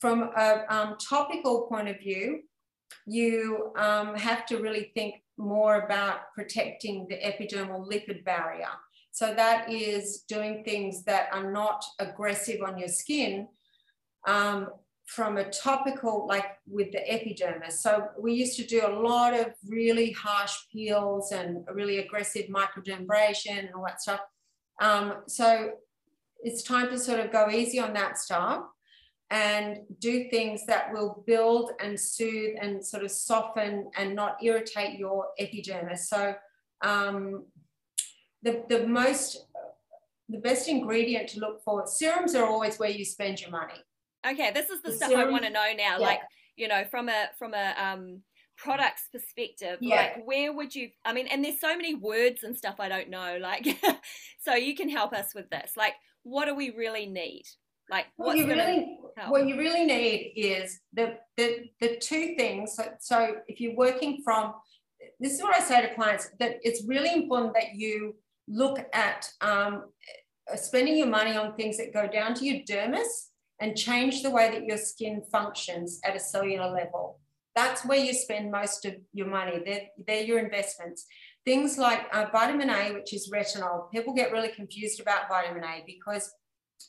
[0.00, 2.40] from a um, topical point of view,
[3.06, 8.68] you um, have to really think more about protecting the epidermal lipid barrier.
[9.10, 13.48] So that is doing things that are not aggressive on your skin
[14.26, 14.68] um,
[15.06, 17.80] from a topical, like with the epidermis.
[17.80, 23.58] So we used to do a lot of really harsh peels and really aggressive microdermabrasion
[23.58, 24.20] and all that stuff.
[24.80, 25.72] Um, so
[26.40, 28.64] it's time to sort of go easy on that stuff
[29.30, 34.98] and do things that will build and soothe and sort of soften and not irritate
[34.98, 36.08] your epidermis.
[36.08, 36.34] So
[36.82, 37.46] um,
[38.42, 39.46] the, the most,
[40.28, 43.74] the best ingredient to look for, serums are always where you spend your money.
[44.26, 45.98] Okay, this is the, The stuff I want to know now.
[45.98, 46.06] Yeah.
[46.06, 46.20] Like,
[46.56, 48.22] you know, from a from a um
[48.56, 49.96] products perspective, Yeah.
[49.96, 53.10] like where would you I mean, and there's so many words and stuff I don't
[53.10, 53.38] know.
[53.40, 53.66] Like
[54.40, 55.72] so you can help us with this.
[55.76, 57.44] Like, what do we really need?
[57.90, 59.30] Like What you really, help?
[59.30, 62.74] what you really need is the, the, the two things.
[62.76, 64.54] So, so if you're working from,
[65.20, 68.16] this is what I say to clients, that it's really important that you
[68.48, 69.84] look at um,
[70.56, 73.28] spending your money on things that go down to your dermis
[73.60, 77.20] and change the way that your skin functions at a cellular level.
[77.54, 79.62] That's where you spend most of your money.
[79.64, 81.06] They're, they're your investments.
[81.44, 83.90] Things like uh, vitamin A, which is retinol.
[83.92, 86.32] People get really confused about vitamin A because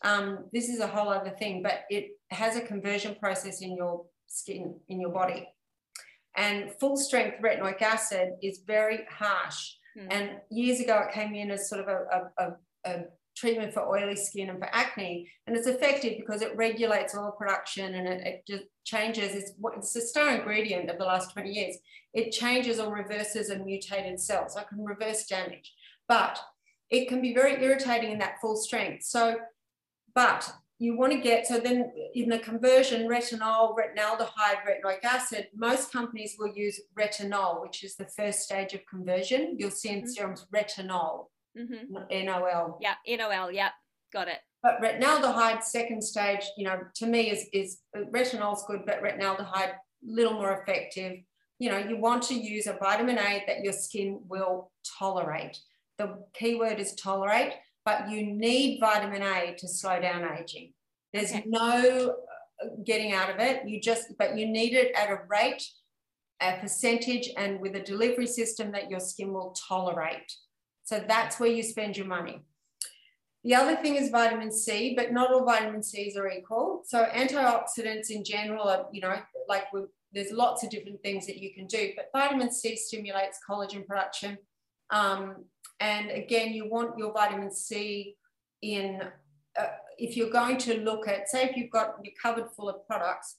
[0.04, 4.06] um, this is a whole other thing, but it has a conversion process in your
[4.28, 5.48] skin, in your body.
[6.38, 9.76] And full strength retinoic acid is very harsh.
[9.98, 10.08] Hmm.
[10.12, 13.04] And years ago, it came in as sort of a, a, a, a
[13.38, 15.30] treatment for oily skin and for acne.
[15.48, 19.34] And it's effective because it regulates oil production and it, it just changes.
[19.34, 21.78] It's, it's the star ingredient of the last 20 years.
[22.14, 24.50] It changes or reverses a mutated cell.
[24.50, 25.74] So it can reverse damage.
[26.08, 26.40] But
[26.90, 29.04] it can be very irritating in that full strength.
[29.04, 29.36] So,
[30.15, 35.91] but you want to get, so then in the conversion, retinol, retinaldehyde, retinoic acid, most
[35.91, 39.56] companies will use retinol, which is the first stage of conversion.
[39.58, 40.10] You'll see in Mhm.
[40.10, 42.78] serums retinol, hmm NOL.
[42.82, 43.69] Yeah, NOL, yeah,
[44.12, 44.39] got it.
[44.63, 50.34] But retinaldehyde, second stage, you know, to me is, is retinol's good, but retinaldehyde, little
[50.34, 51.13] more effective.
[51.60, 55.58] You know, you want to use a vitamin A that your skin will tolerate.
[55.97, 57.54] The key word is tolerate,
[57.86, 60.74] but you need vitamin A to slow down aging.
[61.13, 61.43] There's Okay.
[61.45, 62.17] no
[62.62, 63.67] uh, getting out of it.
[63.67, 65.63] You just, but you need it at a rate,
[66.41, 70.32] a percentage, and with a delivery system that your skin will tolerate.
[70.84, 72.41] So that's where you spend your money.
[73.43, 76.82] The other thing is vitamin C, but not all vitamin C's are equal.
[76.86, 79.15] So antioxidants in general are, you know,
[79.48, 79.65] like
[80.12, 84.39] there's lots of different things that you can do, but vitamin C stimulates collagen production.
[84.89, 85.45] Um,
[85.80, 88.16] and again, you want your vitamin C
[88.62, 89.02] in,
[89.60, 92.86] uh, if you're going to look at, say, if you've got your cupboard full of
[92.88, 93.38] products,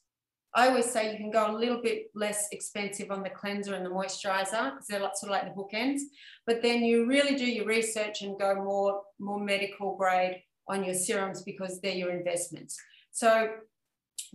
[0.54, 3.84] I always say you can go a little bit less expensive on the cleanser and
[3.84, 6.00] the moisturizer because they're sort of like the bookends.
[6.46, 10.94] But then you really do your research and go more, more medical grade on your
[10.94, 12.78] serums because they're your investments.
[13.12, 13.50] So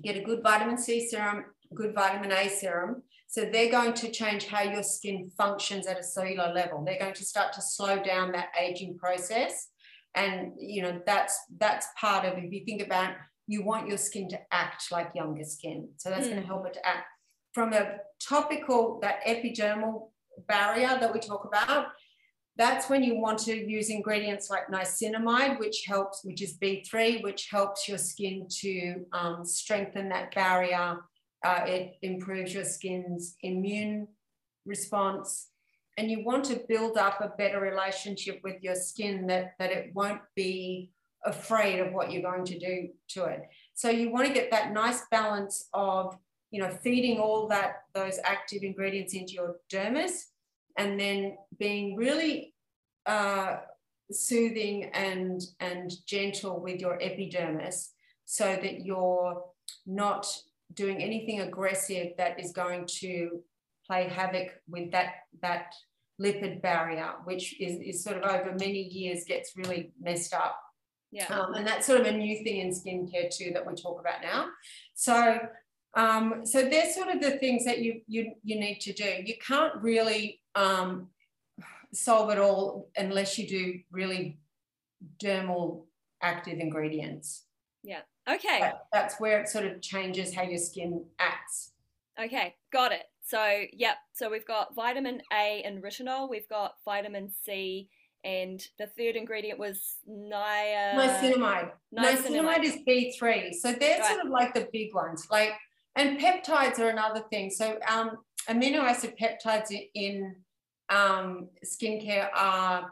[0.04, 3.02] get a good vitamin C serum, good vitamin A serum.
[3.32, 6.84] So they're going to change how your skin functions at a cellular level.
[6.86, 9.70] They're going to start to slow down that aging process.
[10.16, 13.14] And you know, that's that's part of if you think about
[13.48, 15.88] you want your skin to act like younger skin.
[15.96, 16.32] So that's mm.
[16.32, 17.06] going to help it to act.
[17.54, 20.10] From a topical, that epidermal
[20.50, 21.88] barrier that we talk about,
[22.58, 27.48] that's when you want to use ingredients like niacinamide, which helps, which is B3, which
[27.50, 30.98] helps your skin to um, strengthen that barrier.
[31.44, 34.08] Uh, it improves your skin's immune
[34.66, 35.48] response.
[35.98, 39.92] And you want to build up a better relationship with your skin that, that it
[39.94, 40.92] won't be
[41.26, 43.44] afraid of what you're going to do to it.
[43.74, 46.18] So you want to get that nice balance of,
[46.50, 50.26] you know, feeding all that those active ingredients into your dermis
[50.78, 52.54] and then being really
[53.06, 53.58] uh,
[54.12, 57.92] soothing and and gentle with your epidermis
[58.26, 59.44] so that you're
[59.86, 60.28] not
[60.74, 63.42] doing anything aggressive that is going to
[63.86, 65.74] play havoc with that that
[66.22, 70.60] lipid barrier which is, is sort of over many years gets really messed up
[71.12, 74.00] yeah um, and that's sort of a new thing in skincare too that we talk
[74.00, 74.48] about now
[74.94, 75.40] so
[75.94, 79.36] um, so they're sort of the things that you you you need to do you
[79.46, 81.08] can't really um,
[81.94, 84.40] solve it all unless you do really
[85.22, 85.86] dermal
[86.22, 87.46] active ingredients.
[87.84, 88.02] Yeah.
[88.36, 88.60] Okay.
[88.60, 91.72] That, that's where it sort of changes how your skin acts.
[92.22, 93.04] Okay, got it.
[93.26, 93.98] So, yep.
[94.14, 96.30] So we've got vitamin A and retinol.
[96.30, 97.90] We've got vitamin C,
[98.24, 100.94] and the third ingredient was nia...
[100.96, 101.72] niacinamide.
[101.98, 103.54] Niacinamide, niacinamide is B3.
[103.54, 104.08] So they're right.
[104.08, 105.28] sort of like the big ones.
[105.32, 105.54] Like,
[105.96, 107.50] and peptides are another thing.
[107.50, 108.18] So um,
[108.50, 110.36] amino acid peptides in
[110.90, 112.92] um, skincare are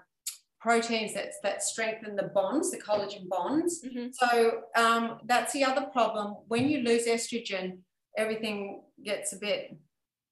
[0.60, 3.84] proteins that, that strengthen the bonds, the collagen bonds.
[3.84, 4.08] Mm-hmm.
[4.12, 6.36] So um, that's the other problem.
[6.48, 7.80] When you lose estrogen,
[8.18, 9.78] everything gets a bit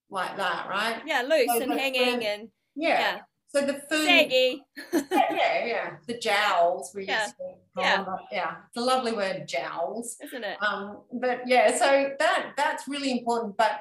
[0.10, 1.02] like that, right?
[1.06, 3.00] Yeah, loose so and hanging and yeah.
[3.00, 3.18] yeah.
[3.50, 4.62] So the food, saggy.
[4.94, 6.92] yeah, yeah, yeah, the jowls.
[6.94, 7.24] We yeah.
[7.24, 7.44] used to
[7.76, 8.06] call yeah.
[8.30, 10.58] yeah, it's a lovely word, jowls, isn't it?
[10.62, 13.56] Um, but yeah, so that that's really important.
[13.56, 13.80] But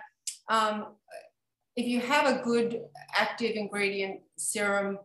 [0.48, 0.94] um,
[1.74, 2.80] if you have a good
[3.16, 4.98] active ingredient serum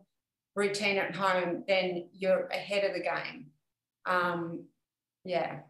[0.54, 3.46] routine at home, then you're ahead of the game.
[4.06, 4.64] Um,
[5.24, 5.60] yeah.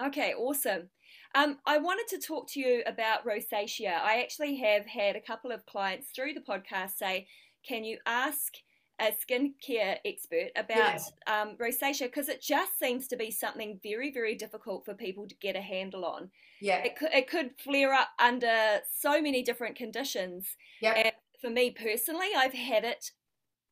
[0.00, 0.88] Okay, awesome.
[1.34, 4.00] Um, I wanted to talk to you about rosacea.
[4.00, 7.26] I actually have had a couple of clients through the podcast say,
[7.66, 8.52] Can you ask
[9.00, 11.42] a skincare expert about yeah.
[11.42, 12.06] um, rosacea?
[12.06, 15.60] Because it just seems to be something very, very difficult for people to get a
[15.60, 16.30] handle on.
[16.60, 16.82] Yeah.
[16.84, 20.56] It could, it could flare up under so many different conditions.
[20.80, 20.92] Yeah.
[20.92, 23.10] And for me personally, I've had it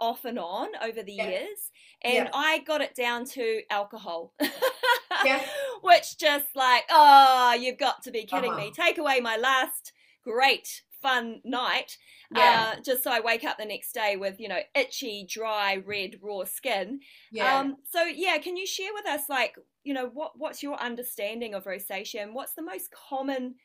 [0.00, 1.28] off and on over the yeah.
[1.28, 1.70] years
[2.02, 2.30] and yeah.
[2.32, 4.32] I got it down to alcohol.
[5.24, 5.42] yeah.
[5.82, 8.60] Which just like, oh, you've got to be kidding uh-huh.
[8.60, 8.72] me.
[8.72, 9.92] Take away my last
[10.24, 11.96] great fun night.
[12.34, 12.74] Yeah.
[12.76, 16.16] Uh, just so I wake up the next day with, you know, itchy, dry, red,
[16.22, 17.00] raw skin.
[17.32, 17.58] Yeah.
[17.58, 21.54] Um, so yeah, can you share with us like, you know, what what's your understanding
[21.54, 23.56] of rosacea and what's the most common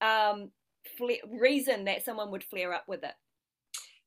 [0.00, 0.50] um,
[1.30, 3.14] reason that someone would flare up with it?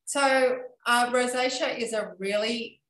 [0.06, 2.82] So uh, rosacea is a really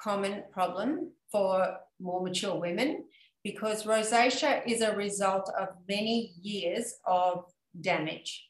[0.00, 3.04] common problem for more mature women
[3.42, 7.44] because rosacea is a result of many years of
[7.80, 8.48] damage.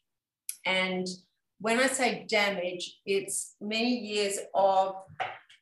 [0.66, 1.07] And
[1.61, 4.96] when I say damage, it's many years of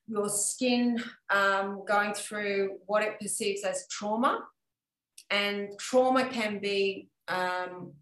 [0.07, 4.40] your skin um, going through what it perceives as trauma.
[5.31, 7.92] And trauma can be um,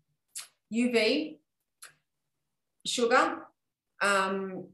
[0.73, 1.39] UV,
[2.87, 3.39] sugar,
[4.05, 4.67] um,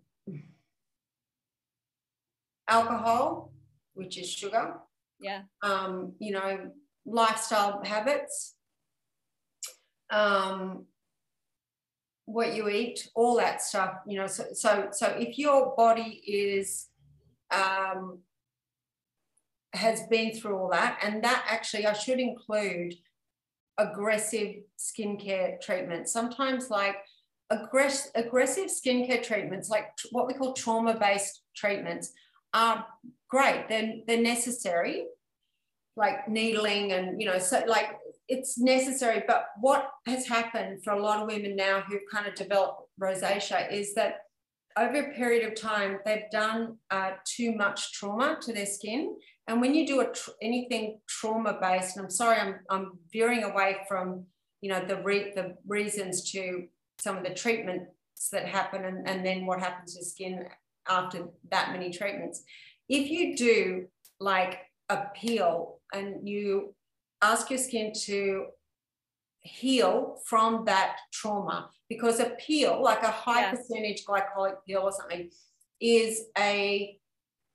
[2.69, 3.53] alcohol,
[3.95, 4.75] which is sugar.
[5.21, 5.43] Yeah.
[5.63, 6.71] Um, you know,
[7.07, 8.57] lifestyle habits.
[10.11, 10.87] Um,
[12.25, 14.27] what you eat, all that stuff, you know.
[14.27, 16.89] So, so, so if your body is
[17.51, 18.21] um,
[19.73, 22.95] has been through all that, and that actually, I should include
[23.79, 26.13] aggressive skincare treatments.
[26.13, 26.97] Sometimes, like
[27.53, 32.13] aggress- aggressive skincare treatments, like what we call trauma-based treatments,
[32.53, 32.87] are
[33.29, 33.69] great.
[33.69, 35.07] They're they're necessary,
[35.97, 37.99] like needling and you know, so like
[38.29, 39.23] it's necessary.
[39.27, 43.73] But what has happened for a lot of women now who've kind of developed rosacea
[43.73, 44.21] is that
[44.79, 49.17] over a period of time, they've done uh, too much trauma to their skin.
[49.49, 53.43] And when you do a tr- anything trauma based, and I'm sorry, I'm, I'm veering
[53.43, 54.27] away from
[54.61, 56.67] you know the re- the reasons to
[57.01, 60.45] some of the treatments that happen, and, and then what happens to skin
[60.89, 62.43] after that many treatments.
[62.89, 63.87] If you do
[64.19, 66.75] like a peel and you
[67.23, 68.47] ask your skin to
[69.41, 73.51] heal from that trauma because a peel, like a high Yeah.
[73.53, 75.31] percentage glycolic peel or something,
[75.81, 76.97] is a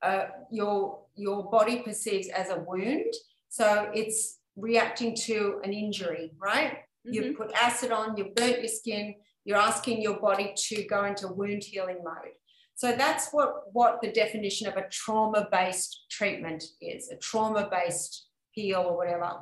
[0.01, 3.13] uh, your your body perceives as a wound.
[3.49, 6.79] So it's reacting to an injury, right?
[7.07, 7.13] Mhm.
[7.13, 9.15] You've put acid on, you've burnt your skin,
[9.45, 12.33] you're asking your body to go into wound healing mode.
[12.73, 18.27] So that's what, what the definition of a trauma based treatment is a trauma based
[18.53, 19.37] peel or whatever.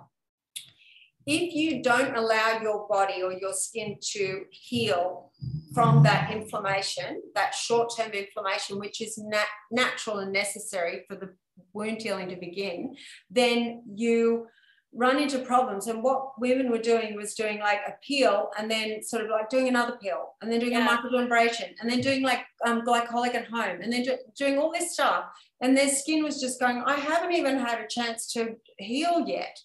[1.25, 5.31] If you don't allow your body or your skin to heal
[5.73, 11.33] from that inflammation, that short term inflammation, which is nat- natural and necessary for the
[11.71, 12.95] wound healing to begin,
[13.31, 14.47] then you
[14.95, 15.87] run into problems.
[15.87, 19.49] And what women were doing was doing like a peel and then sort of like
[19.49, 20.85] doing another peel and then doing Yeah.
[20.85, 24.71] a microdermabrasion and then doing like um, glycolic at home and then do, doing all
[24.71, 25.25] this stuff.
[25.61, 29.57] And their skin was just going, I haven't even had a chance to heal yet.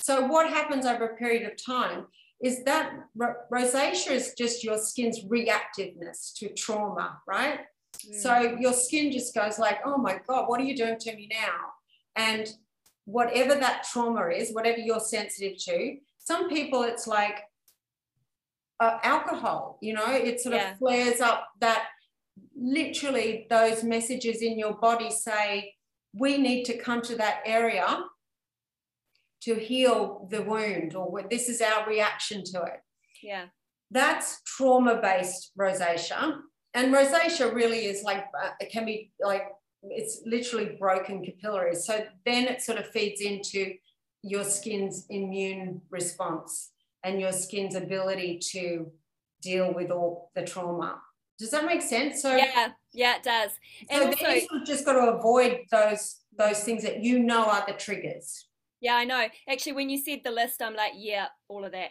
[0.00, 2.06] So what happens over a period of time
[2.40, 2.92] is that
[3.52, 7.60] rosacea is just your skin's reactiveness to trauma, right?
[8.06, 8.14] Mm.
[8.14, 11.28] So your skin just goes like, oh my God, what are you doing to me
[11.32, 11.72] now?
[12.14, 12.48] And
[13.16, 17.38] whatever that trauma is, whatever you're sensitive to, some people it's like
[18.80, 20.72] uh, alcohol, you know, it sort Yeah.
[20.72, 21.82] of flares up that
[22.54, 25.74] literally those messages in your body say,
[26.12, 27.88] we need to come to that area
[29.42, 32.80] to heal the wound, or this is our reaction to it
[33.22, 33.46] yeah.
[33.90, 36.22] that's trauma based rosacea.
[36.74, 39.44] And rosacea really is like, uh, it can be like,
[39.82, 41.84] it's literally broken capillaries.
[41.84, 43.74] So then it sort of feeds into
[44.22, 46.70] your skin's immune response
[47.04, 48.90] and your skin's ability to
[49.42, 51.00] deal with all the trauma.
[51.38, 52.22] Does that make sense?
[52.22, 53.52] So, Yeah, yeah, it does.
[53.88, 57.02] And so also, then you sort of just got to avoid those those things that
[57.02, 58.46] you know are the triggers.
[58.80, 59.26] yeah, I know.
[59.48, 61.90] Actually, when you said the list, I'm like, yeah, all of that.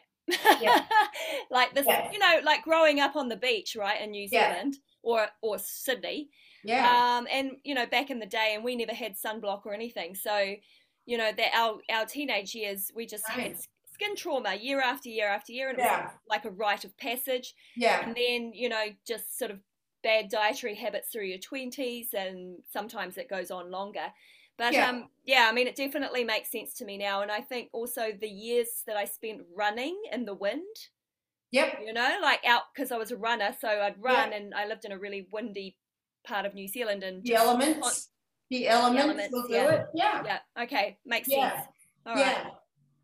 [0.62, 0.86] Yeah.
[1.52, 2.12] like this, Yeah.
[2.12, 4.54] you know, like growing up on the beach, right, in New Yeah.
[4.54, 6.30] Zealand or or Sydney.
[6.64, 7.18] Yeah.
[7.18, 10.16] Um, and you know, back in the day, and we never had sunblock or anything.
[10.16, 10.56] So,
[11.06, 13.52] you know, that our our teenage years, we just had Right.
[13.56, 16.96] s- skin trauma year after year after year, and it was like a rite of
[16.98, 17.54] passage.
[17.76, 18.06] yeah.
[18.06, 19.60] and then you know just sort of
[20.04, 24.14] bad dietary habits through your 20s and sometimes it goes on longer
[24.58, 24.88] but Yeah.
[24.90, 28.12] um yeah i mean it definitely makes sense to me now and i think also
[28.12, 30.76] the years that i spent running in the wind
[31.52, 31.80] Yep.
[31.86, 34.86] you know like out because i was a runner so i'd run and i lived
[34.86, 35.76] in a really windy
[36.28, 38.10] part of new zealand and The elements.
[38.50, 39.70] The elements, elements, will do yeah.
[39.72, 39.86] it.
[39.94, 40.22] Yeah.
[40.26, 41.52] yeah okay makes Yeah.
[41.52, 41.68] sense
[42.06, 42.50] all right yeah.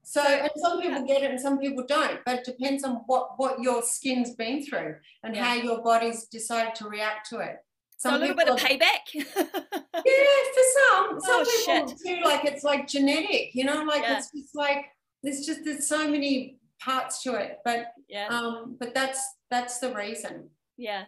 [0.06, 3.26] So, and some people get it and some people don't, but it depends on what
[3.38, 5.44] what your skin's been through and Yeah.
[5.46, 7.56] how your body's decided to react to it.
[7.98, 11.98] so a little bit of payback Yeah, for some, some Oh, people shit.
[12.06, 12.22] too.
[12.30, 14.18] Like it's like genetic, you know, like Yeah.
[14.18, 14.82] it's just like
[15.24, 19.94] there's just there's so many parts to it, but yeah um, but that's that's the
[19.96, 20.50] reason.
[20.76, 21.04] Yeah.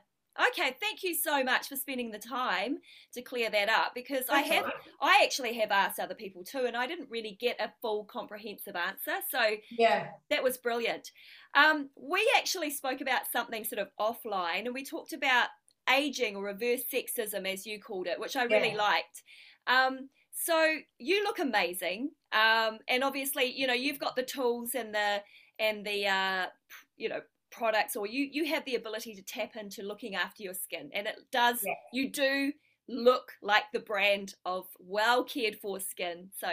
[0.50, 2.80] Okay, thank you so much for spending the time
[3.14, 4.66] to clear that up because I have.
[5.00, 8.76] I actually have asked other people too and I didn't really get a full comprehensive
[8.76, 9.22] answer.
[9.30, 11.12] So Yeah, that was brilliant.
[11.54, 15.48] Um, we actually spoke about something sort of offline and we talked about
[15.90, 18.76] aging or reverse sexism as you called it, which I really Yeah.
[18.76, 19.24] liked.
[19.68, 22.12] Um, so you look amazing.
[22.34, 25.24] Um, and obviously, you know, you've got the tools and the
[25.60, 26.48] and the uh,
[26.98, 27.22] you know
[27.56, 31.08] products or you you have the ability to tap into looking after your skin and
[31.08, 31.74] it does Yeah.
[31.94, 32.52] you do
[32.88, 36.48] look like the brand of well cared for skin so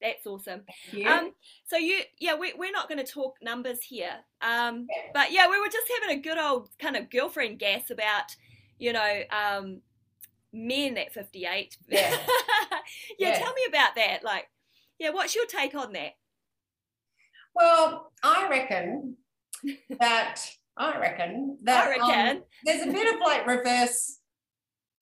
[0.00, 1.08] that's awesome you.
[1.08, 1.32] um
[1.66, 5.10] so you yeah we, we're not going to talk numbers here um Yeah.
[5.14, 8.36] but yeah we were just having a good old kind of girlfriend gas about
[8.78, 9.80] you know um
[10.52, 12.10] men at 58 Yeah.
[13.18, 13.38] yeah Yeah.
[13.38, 14.48] tell me about that like
[14.98, 16.12] yeah what's your take on that
[17.54, 19.16] well, I reckon
[20.00, 20.40] that
[20.76, 24.18] I reckon that I um, there's a bit of like reverse.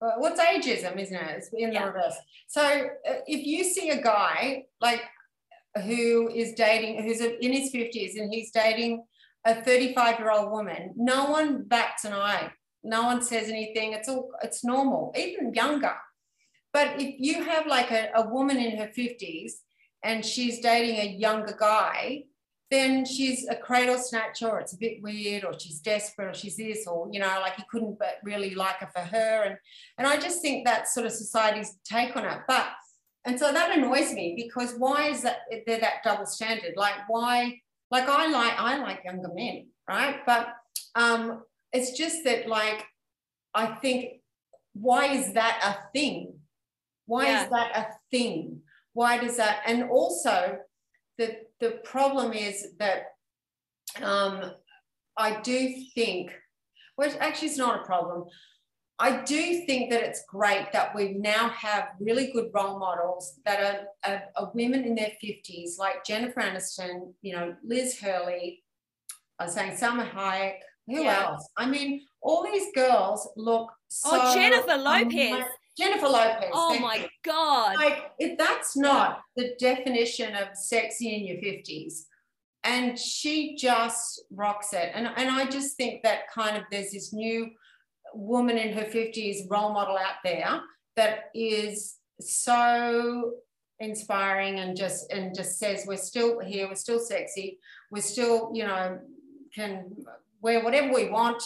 [0.02, 1.36] uh, What's ageism, isn't it?
[1.36, 1.86] It's in Yeah.
[1.86, 2.16] the reverse.
[2.48, 5.02] So uh, if you see a guy like
[5.84, 9.04] who is dating, who's in his fifties, and he's dating
[9.44, 12.50] a 35 year old woman, no one bats an eye.
[12.82, 13.92] No one says anything.
[13.92, 15.94] It's all it's normal, even younger.
[16.72, 19.52] But if you have like a, a woman in her 50s
[20.04, 22.24] and she's dating a younger guy,
[22.70, 26.56] then she's a cradle snatcher, or it's a bit weird, or she's desperate, or she's
[26.56, 29.42] this, or you know, like he couldn't but really like her for her.
[29.44, 29.56] And
[29.98, 32.38] and I just think that's sort of society's take on it.
[32.46, 32.68] But
[33.24, 36.74] and so that annoys me because why is that they're that double standard?
[36.76, 37.60] Like why,
[37.90, 40.24] like I like I like younger men, right?
[40.24, 40.54] But
[40.94, 41.42] um
[41.72, 42.84] it's just that like
[43.52, 44.20] I think
[44.74, 46.34] why is that a thing?
[47.06, 47.44] Why Yeah.
[47.44, 48.62] is that a thing?
[48.92, 50.58] Why does that and also
[51.20, 53.02] the the problem is that
[54.02, 54.52] um,
[55.18, 56.32] I do think,
[56.96, 58.24] well, actually, it's not a problem.
[58.98, 63.58] I do think that it's great that we now have really good role models that
[63.60, 68.62] are, are, are, women in their 50s, like Jennifer Aniston, you know, Liz Hurley,
[69.38, 71.28] I was saying Salma Hayek, who yeah.
[71.28, 71.48] else?
[71.56, 74.10] I mean, all these girls look so.
[74.12, 75.44] Oh, Jennifer Lopez.
[75.80, 76.50] Jennifer Lopez.
[76.52, 77.06] Oh my you.
[77.24, 77.76] God.
[77.76, 82.04] Like, if that's not the definition of sexy in your 50s,
[82.64, 84.92] and she just rocks it.
[84.94, 87.50] And, and I just think that kind of there's this new
[88.12, 90.60] woman in her 50s role model out there
[90.96, 93.32] that is so
[93.78, 97.58] inspiring and just and just says we're still here we're still sexy
[97.90, 98.98] we're still you know
[99.54, 99.86] can
[100.42, 101.42] wear whatever we want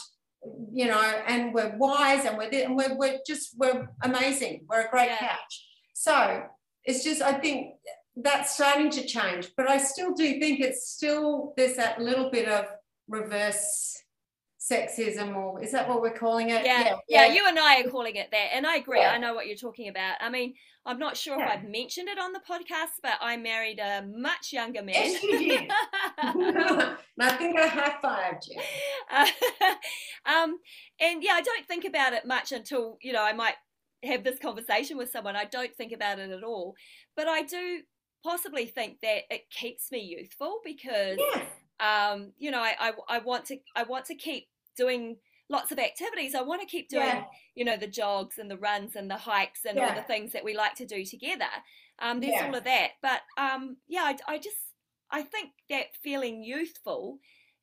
[0.73, 4.91] you know and we're wise and we're and we're, we're just we're amazing we're a
[4.91, 5.19] great yeah.
[5.19, 6.43] catch so
[6.85, 7.75] it's just i think
[8.17, 12.49] that's starting to change but i still do think it's still there's that little bit
[12.49, 12.67] of
[13.09, 14.04] reverse
[14.71, 17.33] sexism or is that what we're calling it yeah yeah, yeah.
[17.33, 19.11] you and i are calling it that and i agree yeah.
[19.11, 20.55] i know what you're talking about i mean
[20.87, 21.53] i'm not sure yeah.
[21.53, 25.23] if i've mentioned it on the podcast but i married a much younger man yes,
[25.23, 25.71] you did.
[26.19, 28.61] i think i high-fived you
[29.11, 29.27] uh,
[30.25, 30.59] um
[30.99, 33.57] and yeah i don't think about it much until you know i might
[34.03, 36.75] have this conversation with someone i don't think about it at all
[37.17, 37.81] but i do
[38.23, 41.19] possibly think that it keeps me youthful because
[41.81, 44.47] um, you know, I, I, I want to I want to keep
[44.77, 45.17] doing
[45.49, 46.35] lots of activities.
[46.35, 47.25] I want to keep doing, yeah.
[47.55, 49.89] you know, the jogs and the runs and the hikes and yeah.
[49.89, 51.45] all the things that we like to do together.
[51.99, 52.47] Um, there's yeah.
[52.47, 52.91] all of that.
[53.03, 54.57] But um, yeah, I, I, just,
[55.11, 57.19] I think that feeling youthful.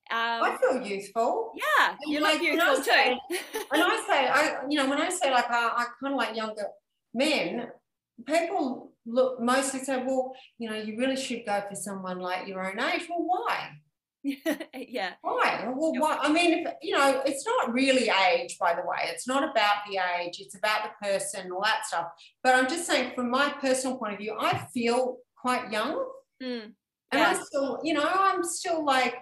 [0.10, 1.54] Um, I feel youthful.
[1.56, 2.84] Yeah, and you like, look youthful too.
[2.84, 3.20] Say,
[3.70, 6.36] when I say, I, you know, when I say like I, I kind of like
[6.36, 6.66] younger
[7.14, 7.68] men,
[8.26, 12.66] people look mostly say, well, you know, you really should go for someone like your
[12.66, 13.08] own age.
[13.10, 13.70] Well, why?
[14.76, 15.14] yeah.
[15.22, 15.68] Why?
[15.76, 16.20] Well, why?
[16.22, 18.98] I mean, if, you know, it's not really age, by the way.
[19.06, 20.38] It's not about the age.
[20.40, 22.08] It's about the person, all that stuff.
[22.44, 26.06] But I'm just saying, from my personal point of view, I feel quite young,
[26.42, 26.72] mm.
[27.12, 29.16] and I still, you know, I'm still like,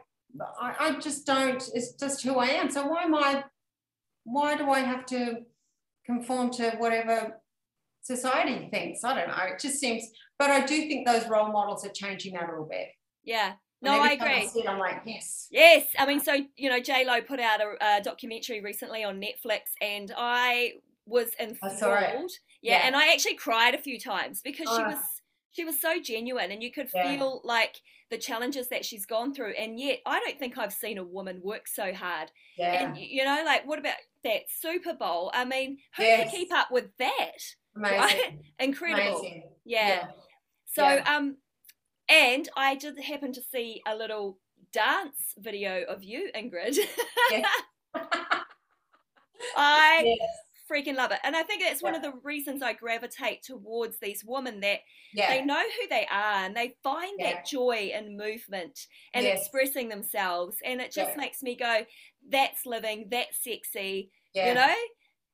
[0.62, 1.64] I, I just don't.
[1.74, 2.70] It's just who I am.
[2.70, 3.46] So why am I?
[4.26, 5.38] Why do I have to
[6.06, 7.40] conform to whatever
[8.02, 9.06] society thinks?
[9.06, 9.44] I don't know.
[9.46, 10.04] It just seems.
[10.38, 12.90] But I do think those role models are changing that a little bit.
[13.24, 14.28] Yeah, no, I agree.
[14.28, 15.48] I it, I'm like, yes.
[15.52, 15.88] Yes.
[15.98, 20.12] I mean, so, you know, J-Lo put out a, a documentary recently on Netflix and
[20.18, 20.74] I
[21.06, 22.32] was enthralled.
[22.62, 24.78] Yeah, yeah, And I actually cried a few times because oh.
[24.78, 24.98] she was
[25.52, 27.18] she was so genuine and you could yeah.
[27.18, 30.98] feel like the challenges that she's gone through and yet i don't think i've seen
[30.98, 32.84] a woman work so hard yeah.
[32.84, 36.30] and you know like what about that super bowl i mean who yes.
[36.30, 37.38] can keep up with that
[37.76, 38.00] Amazing.
[38.00, 38.40] Right?
[38.60, 39.44] incredible Amazing.
[39.66, 39.88] yeah.
[39.88, 40.08] yeah.
[40.66, 41.38] so um
[42.10, 44.38] and I did happen to see a little
[44.72, 46.78] dance video of you, Ingrid.
[47.32, 47.46] Yes.
[49.56, 50.30] I yes.
[50.70, 51.20] freaking love it.
[51.24, 51.92] And I think that's yeah.
[51.92, 54.80] one of the reasons I gravitate towards these women that
[55.14, 55.30] yeah.
[55.30, 57.34] they know who they are and they find yeah.
[57.34, 59.42] that joy in movement and yes.
[59.42, 60.58] expressing themselves.
[60.66, 61.82] And it just makes me go,
[62.28, 64.10] that's living, that's sexy.
[64.34, 64.74] You know?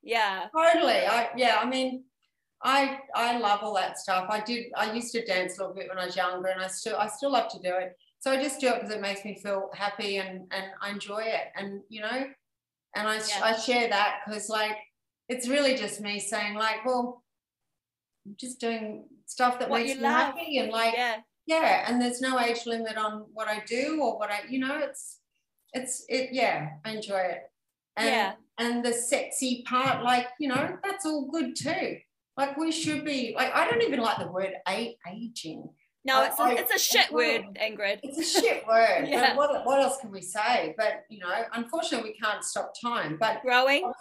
[0.04, 0.48] Yeah.
[0.56, 1.06] Totally.
[1.06, 2.04] I yeah, I mean
[2.64, 4.28] I I love all that stuff.
[4.30, 4.66] I did.
[4.76, 7.08] I used to dance a little bit when I was younger, and I still I
[7.08, 7.96] still love to do it.
[8.20, 11.22] So I just do it because it makes me feel happy and and I enjoy
[11.22, 11.52] it.
[11.56, 12.26] And you know,
[12.96, 13.40] and I yeah.
[13.44, 14.78] I share that because like
[15.30, 17.24] it's really just me saying like, well,
[18.26, 20.14] I'm just doing stuff that what makes me love.
[20.14, 21.18] happy and like yeah.
[21.46, 21.86] yeah.
[21.88, 24.78] And there's no age limit on what I do or what I you know.
[24.80, 25.20] It's
[25.74, 26.70] it's it yeah.
[26.84, 27.44] I enjoy it.
[27.98, 28.34] And, yeah.
[28.58, 31.98] And the sexy part, like you know, that's all good too.
[32.38, 35.70] Like we should be like I don't even like the word aging.
[36.04, 38.00] No, it's a, I, it's a shit word, Ingrid.
[38.04, 39.06] It's a shit word.
[39.08, 39.36] yeah.
[39.36, 40.76] what, what else can we say?
[40.78, 43.18] But you know, unfortunately, we can't stop time.
[43.20, 43.92] But growing.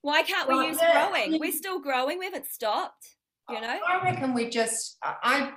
[0.00, 1.24] Why can't we use yeah, growing?
[1.24, 2.18] I mean, We're still growing.
[2.18, 3.16] We haven't stopped.
[3.50, 3.78] You know.
[3.86, 5.52] I reckon we just I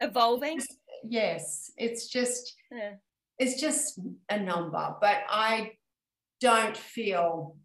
[0.00, 0.60] evolving.
[1.08, 2.92] Yes, it's just yeah.
[3.38, 3.98] it's just
[4.30, 5.72] a number, but I
[6.40, 7.56] don't feel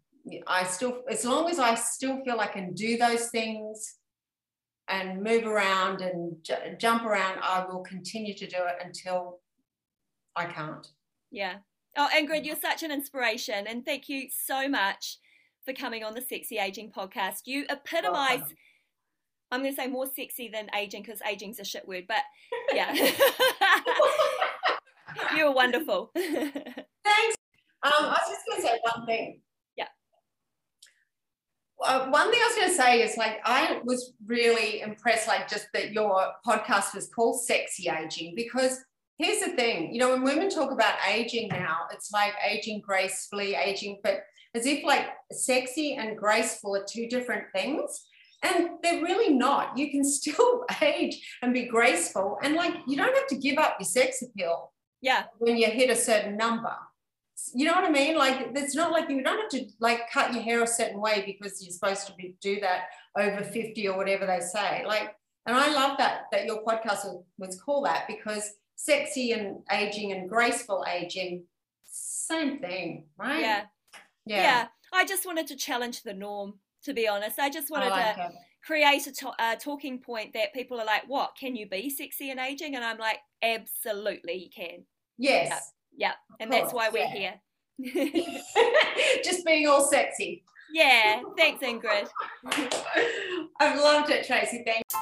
[0.46, 3.96] I still, as long as I still feel I can do those things
[4.88, 9.40] and move around and j- jump around, I will continue to do it until
[10.36, 10.86] I can't.
[11.30, 11.56] Yeah.
[11.96, 13.66] Oh, Ingrid, you're such an inspiration.
[13.66, 15.18] And thank you so much
[15.64, 17.46] for coming on the Sexy Aging podcast.
[17.46, 18.56] You epitomize, Welcome.
[19.50, 22.22] I'm going to say more sexy than aging because aging's a shit word, but
[22.74, 22.94] yeah.
[25.36, 26.10] you're wonderful.
[26.14, 27.36] Thanks.
[27.84, 29.40] Um, I was just going to say one thing
[31.84, 35.48] uh, one thing I was going to say is like I was really impressed, like
[35.48, 38.78] just that your podcast was called Sexy Aging because
[39.18, 43.54] here's the thing you know when women talk about aging now it's like aging gracefully
[43.54, 44.22] aging but
[44.54, 48.06] as if like sexy and graceful are two different things
[48.42, 49.78] and they're really not.
[49.78, 53.76] You can still age and be graceful and like you don't have to give up
[53.78, 55.24] your sex appeal yeah.
[55.38, 56.74] when you hit a certain number
[57.54, 58.16] you know what I mean?
[58.16, 61.22] Like it's not like you don't have to like cut your hair a certain way
[61.26, 62.86] because you're supposed to be do that
[63.18, 64.84] over 50 or whatever they say.
[64.86, 65.14] Like,
[65.46, 67.04] and I love that that your podcast
[67.38, 71.44] was, called that because sexy and aging and graceful aging,
[71.84, 73.40] same thing, right?
[73.40, 73.62] Yeah.
[74.26, 74.42] Yeah.
[74.42, 74.66] Yeah.
[74.92, 77.38] I just wanted to challenge the norm, to be honest.
[77.38, 78.32] I just wanted like to it.
[78.64, 82.30] create a to- uh, talking point that people are like, what, can you be sexy
[82.30, 82.76] and aging?
[82.76, 84.84] And I'm like, absolutely, you can.
[85.18, 85.72] Yes.
[85.96, 87.34] Yeah, and course, that's why we're yeah.
[87.78, 88.22] here.
[89.24, 90.44] Just being all sexy.
[90.72, 92.08] Yeah, thanks, Ingrid.
[93.60, 94.62] I've loved it, Tracy.
[94.64, 94.98] Thank you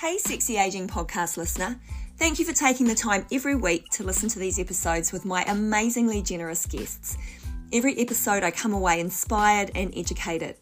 [0.00, 1.78] Hey, Sexy Aging podcast listener.
[2.16, 5.44] Thank you for taking the time every week to listen to these episodes with my
[5.46, 7.18] amazingly generous guests.
[7.70, 10.56] Every episode, I come away inspired and educated.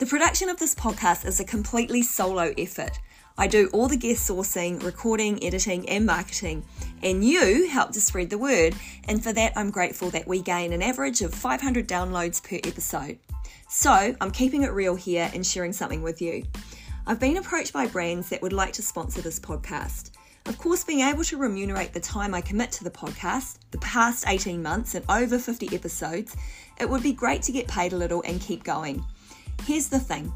[0.00, 2.98] The production of this podcast is a completely solo effort.
[3.36, 6.64] I do all the guest sourcing, recording, editing, and marketing,
[7.02, 8.74] and you help to spread the word.
[9.08, 13.18] And for that, I'm grateful that we gain an average of 500 downloads per episode.
[13.68, 16.44] So, I'm keeping it real here and sharing something with you.
[17.06, 20.12] I've been approached by brands that would like to sponsor this podcast.
[20.46, 24.24] Of course, being able to remunerate the time I commit to the podcast, the past
[24.26, 26.34] 18 months and over 50 episodes,
[26.80, 29.04] it would be great to get paid a little and keep going.
[29.64, 30.32] Here's the thing